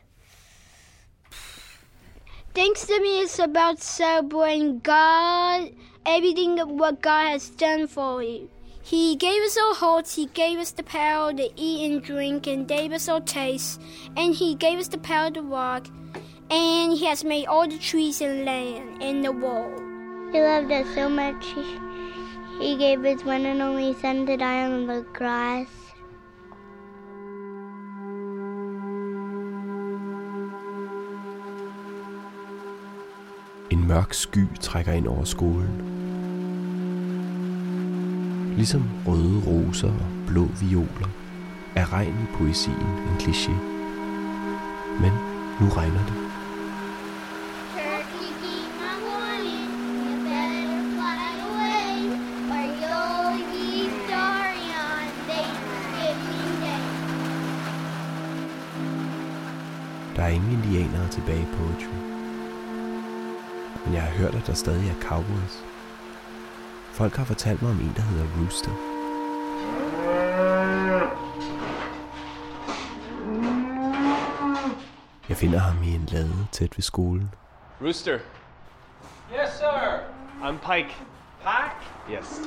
Thanksgiving 2.53 3.13
is 3.23 3.39
about 3.39 3.81
celebrating 3.81 4.79
God, 4.79 5.71
everything 6.05 6.55
that 6.55 6.67
what 6.67 7.01
God 7.01 7.29
has 7.29 7.49
done 7.49 7.87
for 7.87 8.21
you. 8.21 8.49
He 8.85 9.15
gave 9.15 9.41
us 9.43 9.57
our 9.57 9.73
hearts, 9.73 10.15
He 10.15 10.25
gave 10.25 10.59
us 10.59 10.71
the 10.71 10.83
power 10.83 11.31
to 11.31 11.49
eat 11.55 11.89
and 11.89 12.03
drink, 12.03 12.47
and 12.47 12.67
gave 12.67 12.91
us 12.91 13.07
our 13.07 13.21
taste, 13.21 13.81
and 14.17 14.35
He 14.35 14.55
gave 14.55 14.77
us 14.77 14.89
the 14.89 14.97
power 14.97 15.31
to 15.31 15.41
walk, 15.41 15.87
and 16.51 16.91
He 16.91 17.05
has 17.05 17.23
made 17.23 17.47
all 17.47 17.65
the 17.65 17.79
trees 17.79 18.19
and 18.19 18.43
land 18.43 19.01
in 19.01 19.21
the 19.21 19.31
world. 19.31 19.81
He 20.33 20.41
loved 20.41 20.69
us 20.69 20.93
so 20.95 21.07
much. 21.07 21.45
He, 21.55 21.79
he 22.59 22.77
gave 22.77 23.03
his 23.03 23.23
one 23.23 23.45
and 23.45 23.61
only 23.61 23.93
son 23.93 24.25
to 24.25 24.35
die 24.35 24.63
on 24.63 24.87
the 24.87 25.05
cross. 25.13 25.67
En 33.71 33.87
mørk 33.87 34.13
sky 34.13 34.47
trækker 34.59 34.91
ind 34.91 35.07
over 35.07 35.23
skolen. 35.23 35.92
Ligesom 38.55 38.83
røde 39.07 39.43
roser 39.47 39.87
og 39.87 40.07
blå 40.27 40.47
violer, 40.61 41.09
er 41.75 41.93
regn 41.93 42.13
i 42.13 42.37
poesien 42.37 42.75
en 42.75 43.17
kliché. 43.19 43.51
Men 45.01 45.11
nu 45.61 45.69
regner 45.69 46.05
det. 46.05 46.13
Better 52.49 52.95
on 53.27 53.39
Der 60.15 60.23
er 60.23 60.27
ingen 60.27 60.51
indianere 60.51 61.07
tilbage 61.07 61.41
i 61.41 61.45
poetry. 61.45 61.95
Men 63.85 63.93
jeg 63.93 64.01
har 64.01 64.17
hørt, 64.17 64.35
at 64.35 64.47
der 64.47 64.53
stadig 64.53 64.89
er 64.89 65.01
cowboys. 65.01 65.72
Folk 66.93 67.15
har 67.15 67.25
fortalt 67.25 67.61
mig 67.61 67.71
om 67.71 67.79
en, 67.79 67.93
der 67.95 68.01
hedder 68.01 68.25
Rooster. 68.41 68.71
Jeg 75.29 75.37
finder 75.37 75.59
ham 75.59 75.83
i 75.83 75.95
en 75.95 76.05
lade 76.11 76.47
tæt 76.51 76.77
ved 76.77 76.81
skolen. 76.83 77.33
Rooster. 77.81 78.19
Yes, 79.33 79.49
sir. 79.59 79.99
I'm 80.41 80.57
Pike. 80.71 80.95
Pike? 81.41 82.17
Yes. 82.19 82.41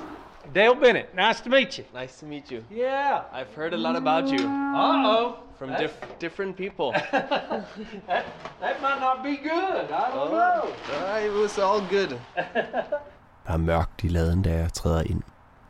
Dale 0.55 0.77
Bennett. 0.77 1.15
Nice 1.15 1.43
to 1.45 1.51
meet 1.51 1.75
you. 1.79 1.85
Nice 2.01 2.21
to 2.21 2.27
meet 2.27 2.49
you. 2.53 2.61
Yeah. 2.73 3.21
I've 3.33 3.55
heard 3.57 3.73
a 3.75 3.77
lot 3.77 3.97
about 3.97 4.25
you. 4.33 4.47
Uh-oh. 4.49 5.35
From 5.59 5.69
That- 5.71 5.81
diff- 5.81 6.19
different 6.21 6.57
people. 6.57 6.93
That, 7.13 8.25
that 8.61 8.83
might 8.83 9.01
not 9.01 9.23
be 9.25 9.37
good. 9.37 9.91
I 9.91 10.11
don't 10.15 10.31
know. 10.31 10.69
Uh, 10.93 11.27
it 11.27 11.33
was 11.33 11.59
all 11.59 11.81
good. 11.81 12.19
Der 13.47 13.53
er 13.53 13.57
mørkt 13.57 14.05
i 14.05 14.09
laden, 14.09 14.43
da 14.43 14.57
jeg 14.57 14.73
træder 14.73 15.03
ind. 15.03 15.23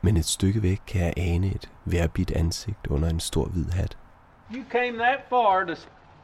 Men 0.02 0.16
et 0.16 0.24
stykke 0.24 0.62
væk 0.62 0.82
kan 0.86 1.00
jeg 1.00 1.12
ane 1.16 1.46
et 1.46 1.70
værbit 1.84 2.30
ansigt 2.30 2.86
under 2.90 3.08
en 3.08 3.20
stor 3.20 3.44
hvid 3.44 3.70
hat. 3.70 3.96
You 4.54 4.62
came 4.70 4.98
that 4.98 5.20
far 5.28 5.64
to 5.64 5.74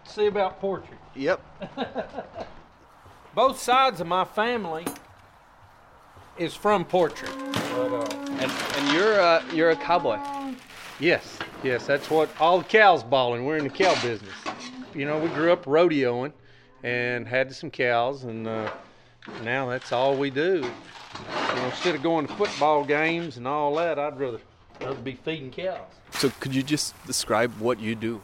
see 0.05 0.27
about 0.27 0.53
poetry. 0.61 0.97
Yep. 1.17 1.41
Both 3.35 3.59
sides 3.59 4.01
of 4.01 4.07
my 4.07 4.25
family 4.35 4.87
is 6.39 6.57
from 6.57 6.85
poetry. 6.85 7.29
But, 7.77 7.93
uh, 7.93 8.23
And, 8.43 8.51
and 8.77 8.93
you're 8.95 9.21
uh, 9.21 9.43
you're 9.55 9.71
a 9.71 9.77
cowboy. 9.77 10.19
Yes, 11.01 11.39
yes, 11.63 11.87
that's 11.87 12.11
what 12.11 12.29
all 12.41 12.59
the 12.59 12.69
cows 12.79 13.05
balling. 13.05 13.45
We're 13.45 13.59
in 13.59 13.65
the 13.65 13.85
cow 13.85 13.95
business. 14.03 14.35
You 14.95 15.07
know, 15.07 15.19
we 15.19 15.29
grew 15.29 15.53
up 15.53 15.65
rodeoing 15.65 16.33
and 16.83 17.29
had 17.29 17.55
some 17.55 17.71
cows, 17.71 18.25
and 18.25 18.49
uh, 18.49 18.71
now 19.45 19.69
that's 19.69 19.93
all 19.93 20.17
we 20.17 20.31
do. 20.31 20.65
You 21.53 21.59
know, 21.59 21.67
instead 21.67 21.95
of 21.95 22.03
going 22.03 22.27
to 22.27 22.33
football 22.33 22.83
games 22.83 23.37
and 23.37 23.47
all 23.47 23.75
that, 23.75 23.99
I'd 23.99 24.19
rather 24.19 24.41
rather 24.81 24.99
be 25.01 25.13
feeding 25.13 25.51
cows. 25.51 25.81
So 26.13 26.31
could 26.41 26.55
you 26.55 26.63
just 26.63 26.95
describe 27.07 27.53
what 27.59 27.79
you 27.79 27.95
do? 27.95 28.23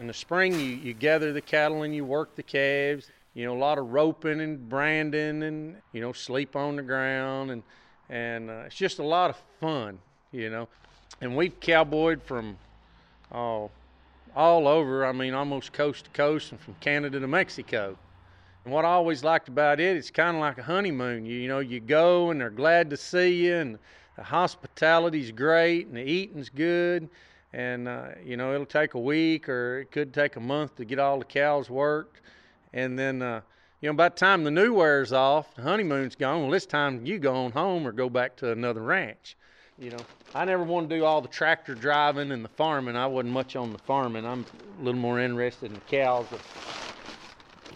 In 0.00 0.08
the 0.08 0.14
spring, 0.14 0.54
you, 0.58 0.66
you 0.66 0.92
gather 0.92 1.32
the 1.32 1.40
cattle 1.40 1.82
and 1.84 1.94
you 1.94 2.04
work 2.04 2.34
the 2.34 2.42
calves. 2.42 3.10
You 3.34 3.46
know, 3.46 3.56
a 3.56 3.58
lot 3.60 3.78
of 3.78 3.92
roping 3.92 4.40
and 4.40 4.68
branding, 4.68 5.44
and 5.44 5.76
you 5.92 6.00
know, 6.00 6.12
sleep 6.12 6.56
on 6.56 6.74
the 6.74 6.82
ground, 6.82 7.52
and 7.52 7.62
and 8.08 8.50
uh, 8.50 8.64
it's 8.66 8.74
just 8.74 8.98
a 8.98 9.04
lot 9.04 9.30
of 9.30 9.36
fun. 9.60 10.00
You 10.32 10.50
know, 10.50 10.68
and 11.20 11.36
we've 11.36 11.60
cowboyed 11.60 12.22
from 12.22 12.58
oh, 13.30 13.70
all 14.34 14.66
over. 14.66 15.06
I 15.06 15.12
mean, 15.12 15.32
almost 15.34 15.72
coast 15.72 16.06
to 16.06 16.10
coast, 16.10 16.50
and 16.50 16.60
from 16.60 16.74
Canada 16.80 17.20
to 17.20 17.28
Mexico. 17.28 17.96
And 18.68 18.74
what 18.74 18.84
I 18.84 18.88
always 18.88 19.24
liked 19.24 19.48
about 19.48 19.80
it, 19.80 19.96
it's 19.96 20.10
kind 20.10 20.36
of 20.36 20.42
like 20.42 20.58
a 20.58 20.62
honeymoon. 20.62 21.24
You, 21.24 21.38
you 21.38 21.48
know, 21.48 21.60
you 21.60 21.80
go 21.80 22.30
and 22.30 22.38
they're 22.38 22.50
glad 22.50 22.90
to 22.90 22.98
see 22.98 23.46
you, 23.46 23.54
and 23.54 23.78
the 24.14 24.22
hospitality's 24.22 25.30
great, 25.30 25.86
and 25.86 25.96
the 25.96 26.02
eating's 26.02 26.50
good. 26.50 27.08
And 27.54 27.88
uh, 27.88 28.08
you 28.22 28.36
know, 28.36 28.52
it'll 28.52 28.66
take 28.66 28.92
a 28.92 29.00
week 29.00 29.48
or 29.48 29.78
it 29.78 29.90
could 29.90 30.12
take 30.12 30.36
a 30.36 30.40
month 30.40 30.76
to 30.76 30.84
get 30.84 30.98
all 30.98 31.18
the 31.18 31.24
cows 31.24 31.70
worked. 31.70 32.20
And 32.74 32.98
then, 32.98 33.22
uh, 33.22 33.40
you 33.80 33.88
know, 33.88 33.94
by 33.94 34.10
the 34.10 34.16
time 34.16 34.44
the 34.44 34.50
new 34.50 34.74
wears 34.74 35.14
off, 35.14 35.54
the 35.54 35.62
honeymoon's 35.62 36.14
gone. 36.14 36.42
Well, 36.42 36.52
it's 36.52 36.66
time 36.66 37.06
you 37.06 37.18
go 37.18 37.34
on 37.34 37.52
home 37.52 37.86
or 37.86 37.92
go 37.92 38.10
back 38.10 38.36
to 38.36 38.52
another 38.52 38.82
ranch. 38.82 39.38
You 39.78 39.92
know, 39.92 40.04
I 40.34 40.44
never 40.44 40.62
wanted 40.62 40.90
to 40.90 40.96
do 40.96 41.04
all 41.06 41.22
the 41.22 41.28
tractor 41.28 41.74
driving 41.74 42.32
and 42.32 42.44
the 42.44 42.50
farming. 42.50 42.96
I 42.96 43.06
wasn't 43.06 43.32
much 43.32 43.56
on 43.56 43.72
the 43.72 43.78
farming. 43.78 44.26
I'm 44.26 44.44
a 44.78 44.84
little 44.84 45.00
more 45.00 45.18
interested 45.18 45.68
in 45.68 45.72
the 45.72 45.80
cows. 45.80 46.26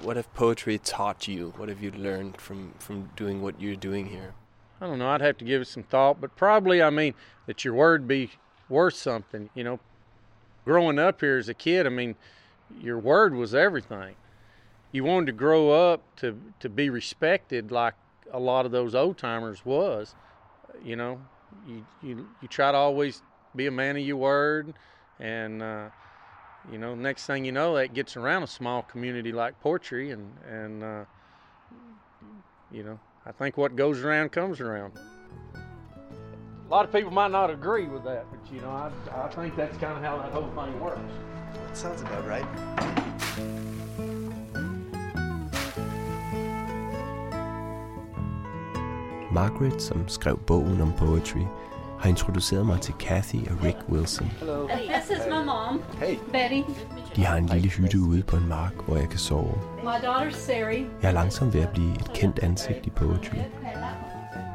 What 0.02 0.16
have 0.16 0.32
poetry 0.34 0.78
taught 0.78 1.28
you? 1.28 1.54
What 1.56 1.68
have 1.68 1.80
you 1.80 1.92
learned 1.92 2.40
from, 2.40 2.74
from 2.78 3.10
doing 3.14 3.40
what 3.40 3.60
you're 3.60 3.76
doing 3.76 4.06
here? 4.06 4.34
I 4.80 4.86
don't 4.86 4.98
know. 4.98 5.08
I'd 5.08 5.20
have 5.20 5.38
to 5.38 5.44
give 5.44 5.62
it 5.62 5.68
some 5.68 5.84
thought, 5.84 6.20
but 6.20 6.34
probably, 6.34 6.82
I 6.82 6.90
mean, 6.90 7.14
that 7.46 7.64
your 7.64 7.74
word 7.74 8.08
be 8.08 8.32
worth 8.68 8.94
something. 8.94 9.48
You 9.54 9.62
know, 9.62 9.80
growing 10.64 10.98
up 10.98 11.20
here 11.20 11.38
as 11.38 11.48
a 11.48 11.54
kid, 11.54 11.86
I 11.86 11.90
mean, 11.90 12.16
your 12.80 12.98
word 12.98 13.34
was 13.34 13.54
everything. 13.54 14.16
You 14.90 15.04
wanted 15.04 15.26
to 15.26 15.32
grow 15.32 15.70
up 15.70 16.02
to 16.16 16.38
to 16.58 16.68
be 16.68 16.90
respected 16.90 17.70
like 17.70 17.94
a 18.32 18.40
lot 18.40 18.66
of 18.66 18.72
those 18.72 18.94
old 18.94 19.18
timers 19.18 19.64
was. 19.64 20.16
You 20.84 20.96
know, 20.96 21.20
you 21.66 21.86
you 22.02 22.28
you 22.40 22.48
try 22.48 22.72
to 22.72 22.78
always 22.78 23.22
be 23.54 23.66
a 23.66 23.70
man 23.70 23.96
of 23.96 24.02
your 24.02 24.16
word, 24.16 24.74
and 25.20 25.62
uh, 25.62 25.88
you 26.70 26.78
know, 26.78 26.94
next 26.94 27.26
thing 27.26 27.44
you 27.44 27.52
know, 27.52 27.74
that 27.76 27.94
gets 27.94 28.16
around 28.16 28.42
a 28.42 28.46
small 28.46 28.82
community 28.82 29.32
like 29.32 29.58
Poetry, 29.60 30.10
and 30.10 30.32
and 30.48 30.84
uh, 30.84 31.04
you 32.70 32.82
know, 32.82 32.98
I 33.26 33.32
think 33.32 33.56
what 33.56 33.74
goes 33.76 34.02
around 34.02 34.30
comes 34.30 34.60
around. 34.60 34.92
A 35.54 36.70
lot 36.70 36.84
of 36.84 36.92
people 36.92 37.10
might 37.10 37.30
not 37.30 37.50
agree 37.50 37.86
with 37.86 38.04
that, 38.04 38.24
but 38.30 38.54
you 38.54 38.60
know, 38.60 38.70
I, 38.70 38.90
I 39.14 39.28
think 39.28 39.56
that's 39.56 39.76
kind 39.76 39.96
of 39.96 40.02
how 40.02 40.16
that 40.18 40.32
whole 40.32 40.48
thing 40.64 40.80
works. 40.80 41.00
That 41.54 41.76
sounds 41.76 42.00
about 42.02 42.26
right. 42.26 42.46
Margaret, 49.32 49.82
som 49.82 50.08
skrev 50.08 50.36
bogen 50.46 50.80
om 50.80 50.92
poetry, 50.92 51.48
har 52.02 52.08
introduceret 52.08 52.66
mig 52.66 52.80
til 52.80 52.94
Kathy 52.94 53.34
og 53.50 53.64
Rick 53.64 53.78
Wilson. 53.88 54.26
Hello. 54.26 54.68
This 54.68 55.10
is 55.10 55.26
my 55.26 55.44
mom, 55.46 55.82
Hey. 56.00 56.16
Betty. 56.32 56.62
De 57.16 57.24
har 57.24 57.36
en 57.36 57.46
lille 57.46 57.68
hytte 57.68 57.98
ude 58.00 58.22
på 58.22 58.36
en 58.36 58.48
mark, 58.48 58.72
hvor 58.86 58.96
jeg 58.96 59.08
kan 59.08 59.18
sove. 59.18 59.54
My 59.82 60.06
daughter, 60.06 60.30
Sari. 60.30 60.86
Jeg 61.02 61.08
er 61.08 61.12
langsomt 61.12 61.54
ved 61.54 61.60
at 61.60 61.68
blive 61.68 61.94
et 61.94 62.12
kendt 62.14 62.38
ansigt 62.38 62.86
i 62.86 62.90
poetry. 62.90 63.36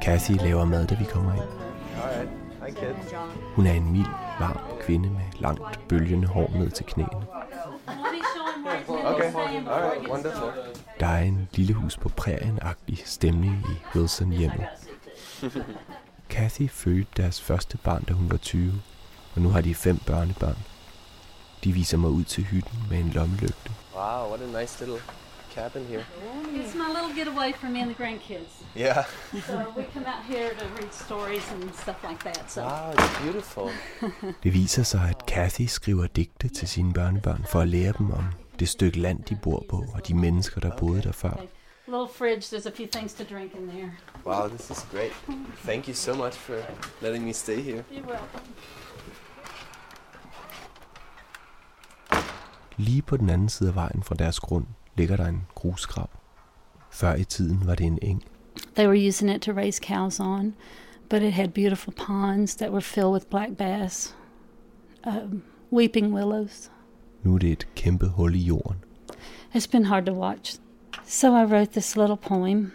Kathy 0.01 0.31
laver 0.31 0.65
mad, 0.65 0.87
da 0.87 0.95
vi 0.95 1.03
kommer 1.03 1.33
ind. 1.33 1.41
Alright. 2.03 2.29
Hi, 2.65 2.71
kids. 2.71 3.13
Hun 3.55 3.67
er 3.67 3.73
en 3.73 3.91
mild, 3.91 4.07
varm 4.39 4.59
kvinde 4.81 5.09
med 5.09 5.21
langt, 5.39 5.87
bølgende 5.89 6.27
hår 6.27 6.51
ned 6.55 6.69
til 6.69 6.85
knæene. 6.85 7.25
Okay. 9.05 9.33
Wonderful. 10.09 10.49
Der 10.99 11.07
er 11.07 11.19
en 11.23 11.47
lille 11.53 11.73
hus 11.73 11.97
på 11.97 12.09
prærien-agtig 12.09 13.01
stemning 13.05 13.65
i 13.69 13.97
Wilson 13.97 14.31
hjemmet. 14.31 14.65
Kathy 16.37 16.69
fødte 16.69 17.07
deres 17.17 17.41
første 17.41 17.77
barn, 17.77 18.03
da 18.03 18.13
hun 18.13 18.31
var 18.31 18.37
20, 18.37 18.81
og 19.35 19.41
nu 19.41 19.49
har 19.49 19.61
de 19.61 19.75
fem 19.75 19.97
børnebørn. 19.97 20.57
De 21.63 21.71
viser 21.73 21.97
mig 21.97 22.09
ud 22.09 22.23
til 22.23 22.43
hytten 22.43 22.79
med 22.89 22.99
en 22.99 23.09
lommelygte. 23.09 23.71
Wow, 23.95 24.29
what 24.29 24.41
a 24.41 24.61
nice 24.61 24.85
little 24.85 25.01
cabin 25.55 25.85
here. 25.85 26.05
It's 26.53 26.75
my 26.75 26.89
little 26.95 27.13
getaway 27.19 27.53
for 27.53 27.67
me 27.67 27.81
and 27.81 27.95
the 27.95 28.03
grandkids. 28.03 28.53
Yeah. 28.77 29.03
So 29.47 29.53
we 29.77 29.83
come 29.93 30.05
out 30.05 30.23
here 30.29 30.49
to 30.59 30.65
read 30.79 30.93
stories 30.93 31.51
and 31.51 31.63
stuff 31.73 31.99
like 32.09 32.21
that. 32.23 32.51
So. 32.51 32.61
Wow, 32.61 32.91
it's 32.93 33.21
beautiful. 33.23 33.69
Det 34.43 34.53
viser 34.53 34.83
sig, 34.83 35.01
at 35.09 35.25
Kathy 35.25 35.65
skriver 35.67 36.07
digte 36.07 36.47
til 36.49 36.67
sine 36.67 36.93
børnebørn 36.93 37.45
for 37.51 37.59
at 37.59 37.67
lære 37.67 37.93
dem 37.97 38.11
om 38.11 38.23
det 38.59 38.69
stykke 38.69 38.99
land, 38.99 39.23
de 39.23 39.35
bor 39.35 39.65
på, 39.69 39.85
og 39.93 40.07
de 40.07 40.13
mennesker, 40.13 40.61
der 40.61 40.71
boede 40.77 41.01
der 41.01 41.11
før. 41.11 41.41
Little 41.87 42.07
fridge. 42.07 42.49
There's 42.49 42.65
a 42.65 42.71
few 42.71 42.87
things 42.87 43.13
to 43.13 43.23
drink 43.23 43.53
in 43.55 43.67
there. 43.67 43.97
Wow, 44.25 44.47
this 44.49 44.69
is 44.71 44.85
great. 44.91 45.13
Thank 45.65 45.87
you 45.87 45.93
so 45.93 46.15
much 46.15 46.35
for 46.35 46.61
letting 47.01 47.25
me 47.25 47.33
stay 47.33 47.61
here. 47.61 47.85
You're 47.91 48.05
welcome. 48.07 48.41
Lige 52.77 53.01
på 53.01 53.17
den 53.17 53.29
anden 53.29 53.49
side 53.49 53.69
af 53.69 53.75
vejen 53.75 54.03
fra 54.03 54.15
deres 54.15 54.39
grund 54.39 54.65
ligger 54.95 55.17
der 55.17 55.25
en 55.25 55.45
grusgrav. 55.55 56.09
Før 56.91 57.15
i 57.15 57.23
tiden 57.23 57.67
var 57.67 57.75
det 57.75 57.85
en 57.85 57.99
eng. 58.01 58.23
They 58.75 58.87
were 58.87 59.07
using 59.07 59.31
it 59.31 59.41
to 59.41 59.51
raise 59.51 59.81
cows 59.83 60.19
on, 60.19 60.55
but 61.09 61.21
it 61.21 61.33
had 61.33 61.47
beautiful 61.47 61.93
ponds 61.93 62.55
that 62.55 62.71
were 62.71 62.81
filled 62.81 63.11
with 63.13 63.25
black 63.29 63.57
bass, 63.57 64.15
um, 65.05 65.43
weeping 65.73 66.13
willows. 66.13 66.71
Nu 67.23 67.33
er 67.33 67.37
det 67.37 67.51
et 67.51 67.67
kæmpe 67.75 68.07
hul 68.07 68.35
i 68.35 68.39
jorden. 68.39 68.83
It's 69.55 69.71
been 69.71 69.85
hard 69.85 70.05
to 70.05 70.13
watch. 70.13 70.59
So 71.09 71.33
I 71.33 71.45
wrote 71.45 71.71
this 71.71 71.95
little 71.95 72.17
poem, 72.17 72.71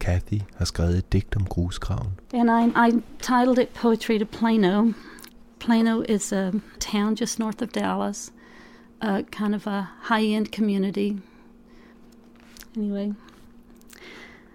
Kathy 0.00 0.40
har 0.56 0.64
skrevet 0.64 0.96
et 0.98 1.12
digt 1.12 1.36
om 1.36 1.44
grusgraven. 1.46 2.12
and 2.32 2.50
I, 2.50 2.72
I 2.74 3.02
titled 3.20 3.58
it 3.58 3.72
Poetry 3.72 4.18
to 4.18 4.26
Plano. 4.26 4.94
Plano 5.60 6.02
is 6.08 6.32
a 6.32 6.52
town 6.80 7.14
just 7.14 7.38
north 7.38 7.62
of 7.62 7.72
Dallas, 7.72 8.32
uh, 9.00 9.22
kind 9.30 9.54
of 9.54 9.66
a 9.66 9.88
high 10.00 10.24
end 10.24 10.50
community. 10.50 11.18
Anyway, 12.76 13.12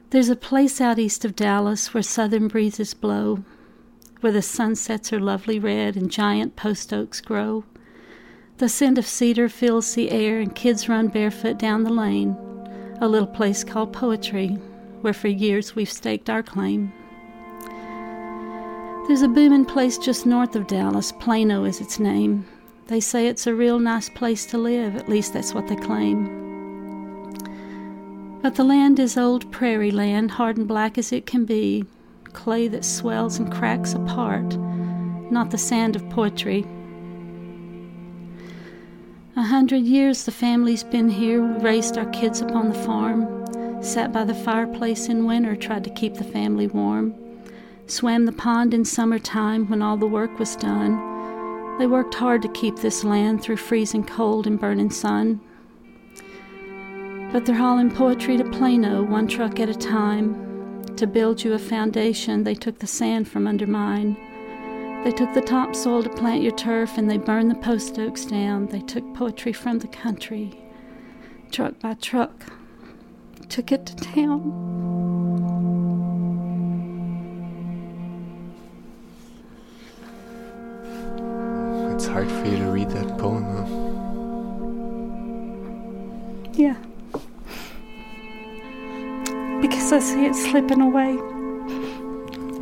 there's 0.09 0.29
a 0.29 0.35
place 0.35 0.81
out 0.81 0.99
east 0.99 1.23
of 1.23 1.33
Dallas 1.35 1.93
where 1.93 2.03
southern 2.03 2.49
breezes 2.49 2.93
blow, 2.93 3.39
where 4.19 4.33
the 4.33 4.41
sunsets 4.41 5.13
are 5.13 5.19
lovely 5.21 5.59
red 5.59 5.95
and 5.95 6.11
giant 6.11 6.57
post 6.57 6.91
oaks 6.91 7.21
grow. 7.21 7.63
The 8.57 8.67
scent 8.67 8.97
of 8.97 9.07
cedar 9.07 9.47
fills 9.47 9.93
the 9.93 10.11
air, 10.11 10.41
and 10.41 10.53
kids 10.53 10.89
run 10.89 11.07
barefoot 11.07 11.57
down 11.57 11.83
the 11.83 11.93
lane. 11.93 12.35
A 12.99 13.07
little 13.07 13.27
place 13.27 13.63
called 13.63 13.93
Poetry, 13.93 14.49
where 15.01 15.13
for 15.13 15.27
years 15.27 15.75
we've 15.75 15.91
staked 15.91 16.31
our 16.31 16.41
claim. 16.41 16.91
There's 19.07 19.21
a 19.21 19.27
booming 19.27 19.65
place 19.65 19.99
just 19.99 20.25
north 20.25 20.55
of 20.55 20.65
Dallas, 20.65 21.11
Plano 21.11 21.63
is 21.63 21.79
its 21.79 21.99
name. 21.99 22.47
They 22.87 22.99
say 22.99 23.27
it's 23.27 23.45
a 23.45 23.53
real 23.53 23.77
nice 23.77 24.09
place 24.09 24.47
to 24.47 24.57
live, 24.57 24.95
at 24.95 25.07
least 25.07 25.33
that's 25.33 25.53
what 25.53 25.67
they 25.67 25.75
claim. 25.75 26.25
But 28.41 28.55
the 28.55 28.63
land 28.63 28.99
is 28.99 29.15
old 29.15 29.51
prairie 29.51 29.91
land, 29.91 30.31
hard 30.31 30.57
and 30.57 30.67
black 30.67 30.97
as 30.97 31.11
it 31.11 31.27
can 31.27 31.45
be, 31.45 31.85
clay 32.33 32.67
that 32.67 32.83
swells 32.83 33.37
and 33.37 33.51
cracks 33.51 33.93
apart, 33.93 34.57
not 35.31 35.51
the 35.51 35.57
sand 35.59 35.95
of 35.95 36.09
poetry. 36.09 36.65
A 39.37 39.43
hundred 39.43 39.83
years 39.83 40.23
the 40.23 40.31
family's 40.31 40.83
been 40.83 41.09
here, 41.09 41.43
raised 41.59 41.95
our 41.95 42.09
kids 42.09 42.41
upon 42.41 42.69
the 42.69 42.83
farm, 42.83 43.45
sat 43.83 44.11
by 44.11 44.23
the 44.23 44.33
fireplace 44.33 45.09
in 45.09 45.27
winter, 45.27 45.55
tried 45.55 45.83
to 45.83 45.91
keep 45.91 46.15
the 46.15 46.23
family 46.23 46.65
warm, 46.65 47.13
swam 47.85 48.25
the 48.25 48.31
pond 48.31 48.73
in 48.73 48.83
summertime 48.83 49.69
when 49.69 49.83
all 49.83 49.95
the 49.95 50.07
work 50.07 50.39
was 50.39 50.55
done. 50.55 51.77
They 51.77 51.85
worked 51.85 52.15
hard 52.15 52.41
to 52.41 52.51
keep 52.53 52.77
this 52.77 53.03
land 53.03 53.43
through 53.43 53.57
freezing 53.57 54.05
cold 54.05 54.47
and 54.47 54.59
burning 54.59 54.89
sun. 54.89 55.39
But 57.31 57.45
they're 57.45 57.55
hauling 57.55 57.91
poetry 57.91 58.37
to 58.37 58.43
Plano, 58.43 59.03
one 59.03 59.27
truck 59.27 59.59
at 59.59 59.69
a 59.69 59.75
time. 59.75 60.83
To 60.95 61.05
build 61.05 61.43
you 61.43 61.53
a 61.53 61.59
foundation, 61.59 62.43
they 62.43 62.55
took 62.55 62.79
the 62.79 62.87
sand 62.87 63.27
from 63.27 63.45
under 63.45 63.67
mine. 63.67 64.17
They 65.03 65.11
took 65.11 65.33
the 65.33 65.41
topsoil 65.41 66.03
to 66.03 66.09
plant 66.09 66.41
your 66.43 66.51
turf, 66.51 66.97
and 66.97 67.09
they 67.09 67.17
burned 67.17 67.49
the 67.49 67.55
post 67.55 67.97
oaks 67.97 68.25
down. 68.25 68.67
They 68.67 68.81
took 68.81 69.13
poetry 69.13 69.53
from 69.53 69.79
the 69.79 69.87
country, 69.87 70.59
truck 71.49 71.79
by 71.79 71.93
truck, 71.93 72.45
took 73.47 73.71
it 73.71 73.85
to 73.85 73.95
town. 73.95 74.51
It's 81.95 82.05
hard 82.05 82.29
for 82.29 82.45
you 82.45 82.57
to 82.57 82.65
read 82.65 82.89
that 82.89 83.17
poem, 83.17 83.43
huh? 83.43 83.65
Yeah. 86.53 86.75
Because 89.61 89.93
I 89.93 89.99
see 89.99 90.25
it 90.25 90.35
slipping 90.35 90.81
away. 90.81 91.17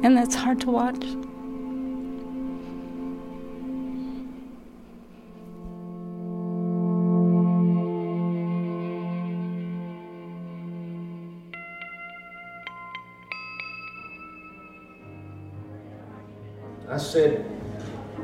And 0.04 0.15
that's 0.15 0.36
hard 0.36 0.62
to 0.62 0.69
watch. 0.69 1.04
Said 17.15 17.45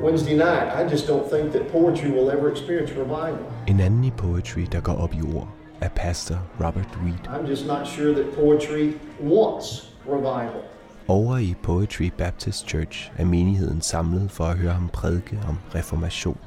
Wednesday 0.02 0.36
night, 0.36 0.68
I 0.80 0.90
just 0.90 1.08
don't 1.08 1.28
think 1.34 1.54
that 1.54 1.72
poetry 1.72 2.12
will 2.12 2.30
ever 2.30 2.52
experience 2.52 2.92
revival. 2.92 3.46
En 3.68 3.80
anden 3.80 4.04
i 4.04 4.12
poetry, 4.12 4.68
der 4.72 4.82
går 4.82 4.94
op 4.94 5.14
i 5.14 5.22
ord, 5.36 5.48
er 5.82 5.90
pastor 5.90 6.38
Robert 6.60 6.90
Reed. 7.06 7.28
I'm 7.28 7.50
just 7.50 7.66
not 7.68 7.88
sure 7.88 8.14
that 8.14 8.36
poetry 8.36 8.94
wants 9.22 9.92
revival. 10.06 10.62
Over 11.08 11.38
i 11.38 11.56
Poetry 11.64 12.12
Baptist 12.18 12.68
Church 12.68 13.12
er 13.18 13.26
menigheden 13.26 13.82
samlet 13.82 14.32
for 14.32 14.44
at 14.44 14.58
høre 14.58 14.74
ham 14.74 14.90
prædike 14.94 15.40
om 15.48 15.58
reformation. 15.76 16.38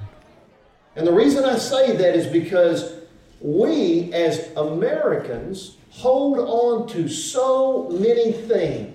And 0.96 1.06
the 1.06 1.16
reason 1.16 1.44
I 1.56 1.58
say 1.58 1.96
that 1.96 2.16
is 2.16 2.26
because 2.32 2.84
we 3.42 4.12
as 4.14 4.34
Americans 4.56 5.78
hold 6.02 6.38
on 6.38 6.88
to 6.88 7.08
so 7.08 7.82
many 7.90 8.32
things 8.50 8.94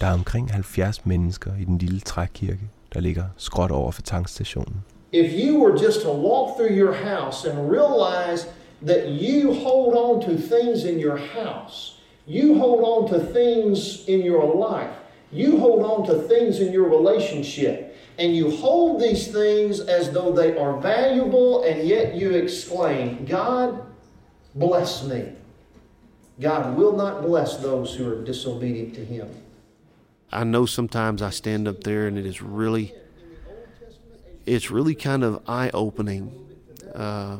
Der 0.00 0.06
er 0.06 0.12
omkring 0.12 0.52
70 0.52 1.06
mennesker 1.06 1.50
i 1.60 1.64
den 1.64 1.78
lille 1.78 2.00
trækirke, 2.00 2.60
der 2.94 3.00
ligger 3.00 3.24
skråt 3.36 3.70
over 3.70 3.90
for 3.90 4.02
tankstationen. 4.02 4.84
If 5.12 5.32
you 5.32 5.60
were 5.60 5.76
just 5.78 6.02
to 6.02 6.12
walk 6.12 6.56
through 6.56 6.74
your 6.76 6.92
house 6.92 7.48
and 7.48 7.70
realize 7.70 8.46
that 8.86 9.08
you 9.08 9.52
hold 9.52 9.94
on 9.94 10.20
to 10.26 10.36
things 10.36 10.84
in 10.84 10.98
your 10.98 11.16
house, 11.16 12.00
you 12.26 12.58
hold 12.58 12.82
on 12.84 13.08
to 13.10 13.18
things 13.32 14.04
in 14.08 14.20
your 14.24 14.54
life, 14.70 14.94
you 15.32 15.58
hold 15.58 15.82
on 15.82 16.06
to 16.06 16.14
things 16.28 16.60
in 16.60 16.72
your 16.72 16.88
relationship, 16.88 17.96
and 18.18 18.36
you 18.36 18.50
hold 18.50 19.00
these 19.00 19.28
things 19.28 19.80
as 19.80 20.10
though 20.10 20.32
they 20.32 20.56
are 20.58 20.80
valuable, 20.80 21.64
and 21.64 21.88
yet 21.88 22.14
you 22.14 22.30
exclaim, 22.30 23.24
God, 23.24 23.86
bless 24.54 25.04
me. 25.04 25.32
God 26.40 26.76
will 26.76 26.96
not 26.96 27.22
bless 27.22 27.56
those 27.58 27.94
who 27.94 28.10
are 28.10 28.24
disobedient 28.24 28.94
to 28.94 29.04
Him. 29.04 29.28
I 30.34 30.42
know 30.42 30.66
sometimes 30.66 31.22
I 31.22 31.30
stand 31.30 31.68
up 31.68 31.84
there 31.84 32.08
and 32.08 32.18
it 32.18 32.26
is 32.26 32.42
really, 32.42 32.92
it's 34.44 34.68
really 34.68 34.96
kind 34.96 35.22
of 35.22 35.40
eye 35.48 35.70
opening. 35.72 36.32
Uh, 36.92 37.38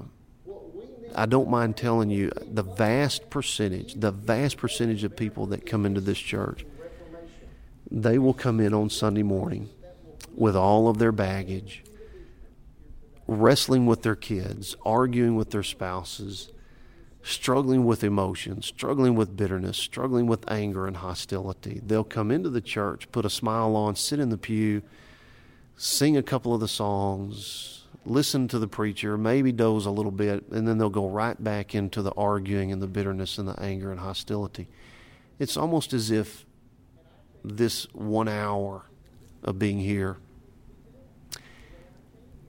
I 1.17 1.27
don't 1.27 1.51
mind 1.51 1.77
telling 1.77 2.11
you 2.11 2.31
the 2.41 2.63
vast 2.63 3.31
percentage, 3.31 3.95
the 3.95 4.13
vast 4.13 4.59
percentage 4.59 5.03
of 5.03 5.17
people 5.17 5.47
that 5.47 5.67
come 5.67 5.85
into 5.85 6.01
this 6.01 6.19
church, 6.19 6.65
they 7.91 8.17
will 8.17 8.35
come 8.35 8.61
in 8.61 8.73
on 8.73 8.91
Sunday 8.91 9.25
morning 9.25 9.71
with 10.33 10.55
all 10.55 10.89
of 10.89 10.99
their 10.99 11.13
baggage, 11.13 11.83
wrestling 13.27 13.87
with 13.87 14.03
their 14.03 14.17
kids, 14.17 14.77
arguing 14.87 15.35
with 15.35 15.51
their 15.51 15.63
spouses, 15.65 16.53
struggling 17.25 17.87
with 17.87 18.05
emotions, 18.05 18.67
struggling 18.67 19.15
with 19.15 19.35
bitterness, 19.35 19.79
struggling 19.79 20.27
with 20.27 20.49
anger 20.51 20.87
and 20.87 20.99
hostility. 20.99 21.81
They'll 21.85 22.05
come 22.05 22.31
into 22.31 22.51
the 22.51 22.61
church, 22.61 23.11
put 23.11 23.25
a 23.25 23.31
smile 23.31 23.75
on, 23.77 23.97
sit 23.97 24.21
in 24.21 24.29
the 24.29 24.37
pew, 24.37 24.83
sing 25.75 26.19
a 26.19 26.23
couple 26.23 26.53
of 26.53 26.61
the 26.61 26.69
songs, 26.69 27.85
listen 28.05 28.47
to 28.49 28.59
the 28.59 28.69
preacher, 28.69 29.17
maybe 29.17 29.53
doze 29.53 29.87
a 29.87 29.91
little 29.91 30.13
bit, 30.13 30.45
and 30.51 30.69
then 30.69 30.77
they'll 30.77 30.91
go 30.91 31.09
right 31.09 31.43
back 31.43 31.75
into 31.75 32.03
the 32.03 32.13
arguing 32.13 32.71
and 32.71 32.83
the 32.83 32.87
bitterness 32.87 33.39
and 33.39 33.49
the 33.49 33.59
anger 33.59 33.91
and 33.91 34.01
hostility. 34.01 34.69
It's 35.39 35.57
almost 35.57 35.95
as 35.95 36.11
if 36.11 36.45
this 37.43 37.85
one 37.95 38.29
hour 38.29 38.85
of 39.43 39.59
being 39.59 39.79
here 39.79 40.19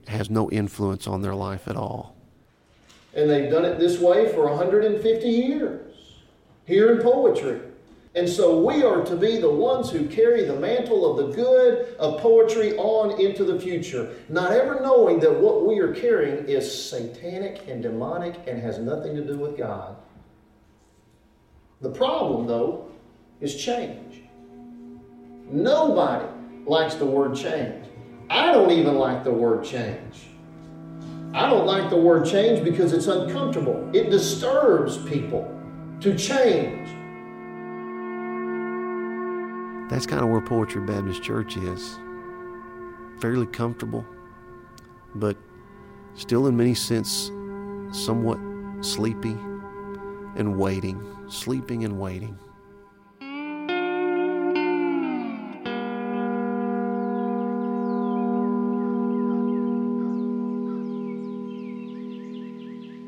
has 0.08 0.30
no 0.30 0.50
influence 0.52 1.08
on 1.08 1.22
their 1.22 1.34
life 1.34 1.68
at 1.68 1.78
all. 1.78 2.15
And 3.16 3.30
they've 3.30 3.50
done 3.50 3.66
it 3.66 3.80
this 3.80 4.00
way 4.00 4.32
for 4.34 4.50
150 4.50 5.28
years 5.28 5.96
here 6.66 6.92
in 6.92 7.02
Poetry. 7.02 7.62
And 8.16 8.30
so 8.30 8.62
we 8.62 8.82
are 8.84 9.04
to 9.04 9.16
be 9.18 9.40
the 9.40 9.52
ones 9.52 9.92
who 9.92 10.08
carry 10.08 10.46
the 10.46 10.56
mantle 10.56 11.06
of 11.06 11.18
the 11.18 11.36
good 11.36 11.96
of 12.00 12.22
poetry 12.22 12.78
on 12.78 13.20
into 13.20 13.44
the 13.44 13.60
future, 13.60 14.16
not 14.30 14.54
ever 14.54 14.80
knowing 14.80 15.20
that 15.20 15.38
what 15.38 15.66
we 15.68 15.80
are 15.80 15.94
carrying 15.94 16.46
is 16.48 16.90
satanic 16.90 17.68
and 17.68 17.84
demonic 17.84 18.36
and 18.48 18.62
has 18.62 18.80
nothing 18.80 19.16
to 19.18 19.22
do 19.22 19.38
with 19.38 19.58
God. 19.58 19.98
The 21.82 21.90
problem, 21.90 22.48
though, 22.48 22.90
is 23.42 23.54
change. 23.54 24.24
Nobody 25.52 26.26
likes 26.66 26.96
the 26.96 27.06
word 27.06 27.36
change. 27.36 27.86
I 28.30 28.54
don't 28.54 28.72
even 28.72 28.96
like 28.96 29.26
the 29.26 29.34
word 29.34 29.66
change. 29.66 30.25
I 31.36 31.50
don't 31.50 31.66
like 31.66 31.90
the 31.90 31.98
word 31.98 32.26
change 32.26 32.64
because 32.64 32.94
it's 32.94 33.08
uncomfortable. 33.08 33.90
It 33.94 34.10
disturbs 34.10 34.98
people 34.98 35.54
to 36.00 36.18
change. 36.18 36.88
That's 39.90 40.06
kind 40.06 40.24
of 40.24 40.30
where 40.30 40.40
Poetry 40.40 40.86
Baptist 40.86 41.22
Church 41.22 41.58
is. 41.58 42.00
Fairly 43.20 43.48
comfortable, 43.48 44.06
but 45.14 45.36
still, 46.14 46.48
in 46.48 46.56
many 46.56 46.74
sense, 46.74 47.30
somewhat 47.92 48.40
sleepy 48.80 49.38
and 50.38 50.58
waiting, 50.58 51.06
sleeping 51.28 51.84
and 51.84 52.00
waiting. 52.00 52.40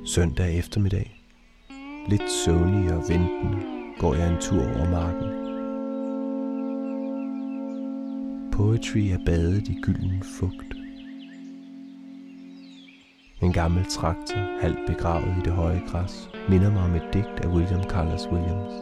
Søndag 0.08 0.58
eftermiddag. 0.58 1.24
Lidt 2.08 2.32
søvnig 2.46 2.94
og 2.94 3.04
ventende 3.10 3.58
går 4.00 4.14
jeg 4.16 4.32
en 4.32 4.42
tur 4.42 4.62
over 4.62 4.90
marken. 4.90 5.30
Poetry 8.52 8.98
er 8.98 9.18
badet 9.26 9.68
i 9.68 9.82
gylden 9.82 10.24
fugt. 10.40 10.74
En 13.42 13.54
gammel 13.54 13.86
traktor, 13.86 14.62
halvt 14.62 14.80
begravet 14.88 15.38
i 15.38 15.42
det 15.46 15.54
høje 15.54 15.82
græs, 15.88 16.30
minder 16.50 16.72
mig 16.72 16.84
om 16.84 16.96
et 16.96 17.10
digt 17.14 17.40
af 17.44 17.48
William 17.48 17.84
Carlos 17.84 18.28
Williams. 18.32 18.74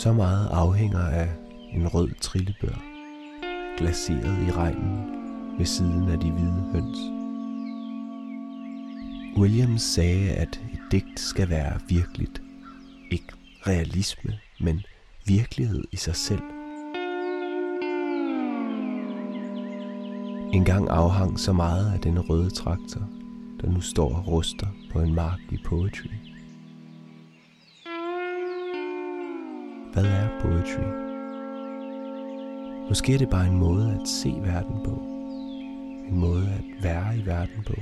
Så 0.00 0.12
meget 0.12 0.48
afhænger 0.52 1.06
af 1.06 1.28
en 1.72 1.88
rød 1.88 2.08
trillebør, 2.20 2.82
glaseret 3.78 4.48
i 4.48 4.50
regnen 4.50 4.98
ved 5.58 5.66
siden 5.66 6.08
af 6.08 6.20
de 6.20 6.30
hvide 6.30 6.70
høns. 6.72 7.17
Williams 9.38 9.82
sagde, 9.82 10.30
at 10.30 10.60
et 10.72 10.80
digt 10.90 11.20
skal 11.20 11.48
være 11.48 11.80
virkeligt. 11.88 12.42
Ikke 13.10 13.32
realisme, 13.66 14.38
men 14.60 14.82
virkelighed 15.26 15.84
i 15.92 15.96
sig 15.96 16.16
selv. 16.16 16.42
En 20.52 20.64
gang 20.64 20.88
afhang 20.88 21.40
så 21.40 21.52
meget 21.52 21.92
af 21.92 22.00
den 22.00 22.20
røde 22.20 22.50
traktor, 22.50 23.08
der 23.60 23.70
nu 23.70 23.80
står 23.80 24.14
og 24.14 24.28
ruster 24.28 24.66
på 24.92 25.00
en 25.00 25.14
mark 25.14 25.40
i 25.52 25.56
poetry. 25.64 26.08
Hvad 29.92 30.04
er 30.04 30.28
poetry? 30.40 30.88
Måske 32.88 33.14
er 33.14 33.18
det 33.18 33.30
bare 33.30 33.46
en 33.46 33.58
måde 33.58 33.98
at 34.00 34.08
se 34.08 34.28
verden 34.28 34.84
på. 34.84 35.02
En 36.08 36.18
måde 36.18 36.48
at 36.48 36.82
være 36.82 37.18
i 37.18 37.26
verden 37.26 37.62
på 37.66 37.74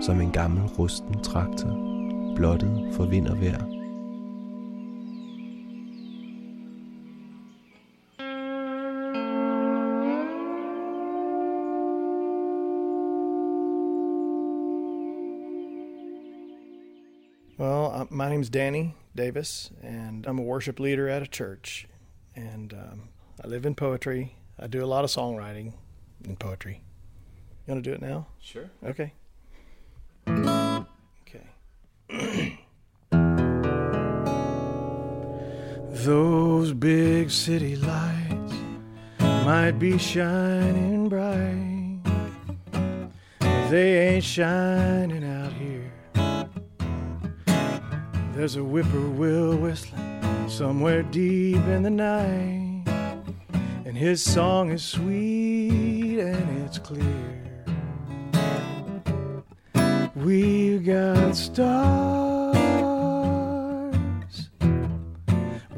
som 0.00 0.20
en 0.20 0.32
gammel 0.32 0.68
rusten 0.78 1.22
traktor, 1.22 1.70
blottet 2.36 2.94
for 2.94 3.06
vind 3.06 3.28
og 3.28 3.40
vejr. 3.40 3.62
Well, 17.58 17.90
uh, 17.94 18.04
my 18.10 18.28
name's 18.28 18.50
Danny 18.50 18.94
Davis, 19.14 19.70
and 19.82 20.26
I'm 20.26 20.38
a 20.38 20.42
worship 20.42 20.78
leader 20.78 21.08
at 21.08 21.22
a 21.22 21.26
church. 21.26 21.88
And 22.34 22.74
um, 22.74 23.08
I 23.42 23.48
live 23.48 23.64
in 23.64 23.74
Poetry. 23.74 24.36
I 24.58 24.66
do 24.66 24.84
a 24.84 24.86
lot 24.86 25.04
of 25.04 25.10
songwriting 25.10 25.72
in 26.24 26.36
poetry. 26.36 26.82
You 27.66 27.74
want 27.74 27.84
to 27.84 27.90
do 27.90 27.94
it 27.94 28.02
now? 28.02 28.26
Sure. 28.40 28.70
Okay. 28.82 28.90
Okay. 28.90 29.12
Big 36.78 37.30
city 37.30 37.76
lights 37.76 38.54
might 39.18 39.78
be 39.78 39.96
shining 39.96 41.08
bright. 41.08 42.00
They 43.70 44.08
ain't 44.08 44.24
shining 44.24 45.24
out 45.24 45.52
here. 45.52 45.92
There's 48.34 48.56
a 48.56 48.62
whippoorwill 48.62 49.56
whistling 49.56 50.48
somewhere 50.48 51.02
deep 51.02 51.56
in 51.56 51.82
the 51.82 51.90
night. 51.90 52.84
And 53.84 53.96
his 53.96 54.22
song 54.22 54.70
is 54.70 54.82
sweet 54.82 56.18
and 56.18 56.66
it's 56.66 56.78
clear. 56.78 57.64
We've 60.14 60.84
got 60.84 61.34
stars. 61.36 62.25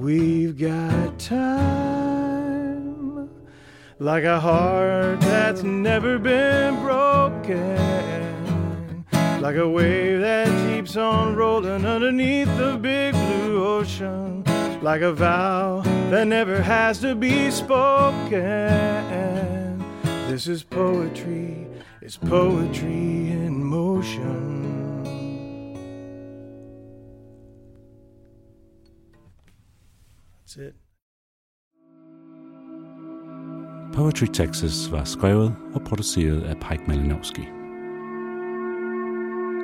We've 0.09 0.57
got 0.57 1.19
time. 1.19 2.09
Like 3.99 4.25
a 4.25 4.41
heart 4.41 5.21
that's 5.21 5.63
never 5.63 6.19
been 6.19 6.81
broken. 6.81 7.77
Like 9.43 9.57
a 9.57 9.69
wave 9.69 10.21
that 10.21 10.49
keeps 10.67 10.97
on 10.97 11.37
rolling 11.37 11.85
underneath 11.85 12.49
the 12.57 12.79
big 12.81 13.13
blue 13.13 13.63
ocean. 13.63 14.45
Like 14.81 15.03
a 15.03 15.13
vow 15.13 15.83
that 16.09 16.27
never 16.27 16.63
has 16.63 17.01
to 17.01 17.15
be 17.15 17.51
spoken. 17.51 18.39
This 20.31 20.47
is 20.47 20.63
poetry, 20.63 21.67
it's 22.01 22.17
poetry 22.17 23.29
in 23.31 23.63
motion. 23.63 24.78
Poetry 33.95 34.27
Texas 34.27 34.93
var 34.93 35.05
skrevet 35.05 35.55
og 35.75 35.83
produceret 35.83 36.43
af 36.43 36.57
Pike 36.57 36.83
Malinowski. 36.89 37.43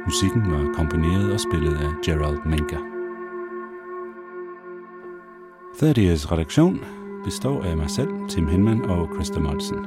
Musikken 0.06 0.52
var 0.52 0.72
komponeret 0.74 1.32
og 1.32 1.40
spillet 1.40 1.74
af 1.74 1.90
Gerald 2.04 2.38
Menker. 2.46 2.78
30's 5.76 6.32
redaktion 6.32 6.80
består 7.24 7.62
af 7.62 7.76
mig 7.76 7.90
selv, 7.90 8.08
Tim 8.28 8.48
Hinman 8.48 8.84
og 8.84 9.08
Krista 9.16 9.40
Molsen. 9.40 9.78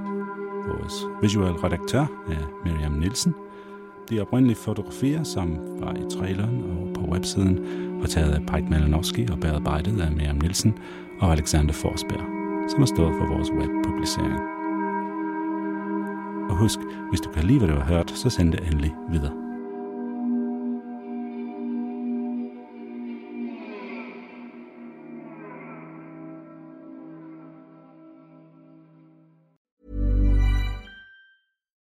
Vores 0.68 1.06
visual 1.22 1.54
redaktør 1.54 2.06
er 2.30 2.66
Miriam 2.66 2.92
Nielsen. 2.92 3.36
De 4.10 4.22
oprindelige 4.22 4.58
fotografier, 4.58 5.24
som 5.24 5.58
var 5.80 5.94
i 5.94 6.18
traileren 6.18 6.64
og 6.64 6.94
på 6.94 7.02
websiden, 7.12 7.60
var 8.02 8.08
taget 8.08 8.34
af 8.34 8.42
Pike 8.42 8.70
Malinowski 8.70 9.28
og 9.32 9.40
bearbejdet 9.40 10.02
af 10.02 10.12
Miriam 10.12 10.36
Nielsen 10.36 10.78
og 11.20 11.32
Alexander 11.32 11.74
Forsberg, 11.74 12.37
som 12.70 12.80
har 12.80 12.86
stået 12.86 13.13
for 13.18 13.26
vores 13.34 13.51
webpublicering. 13.51 14.39
Og 16.49 16.57
husk, 16.57 16.80
hvis 17.09 17.22
du 17.22 17.30
kan 17.30 17.43
lide, 17.43 17.59
hvad 17.59 17.70
du 17.70 17.76
har 17.76 17.93
hørt, 17.93 18.11
så 18.11 18.30
send 18.30 18.51
det 18.51 18.59
endelig 18.68 18.95
videre. 19.09 19.47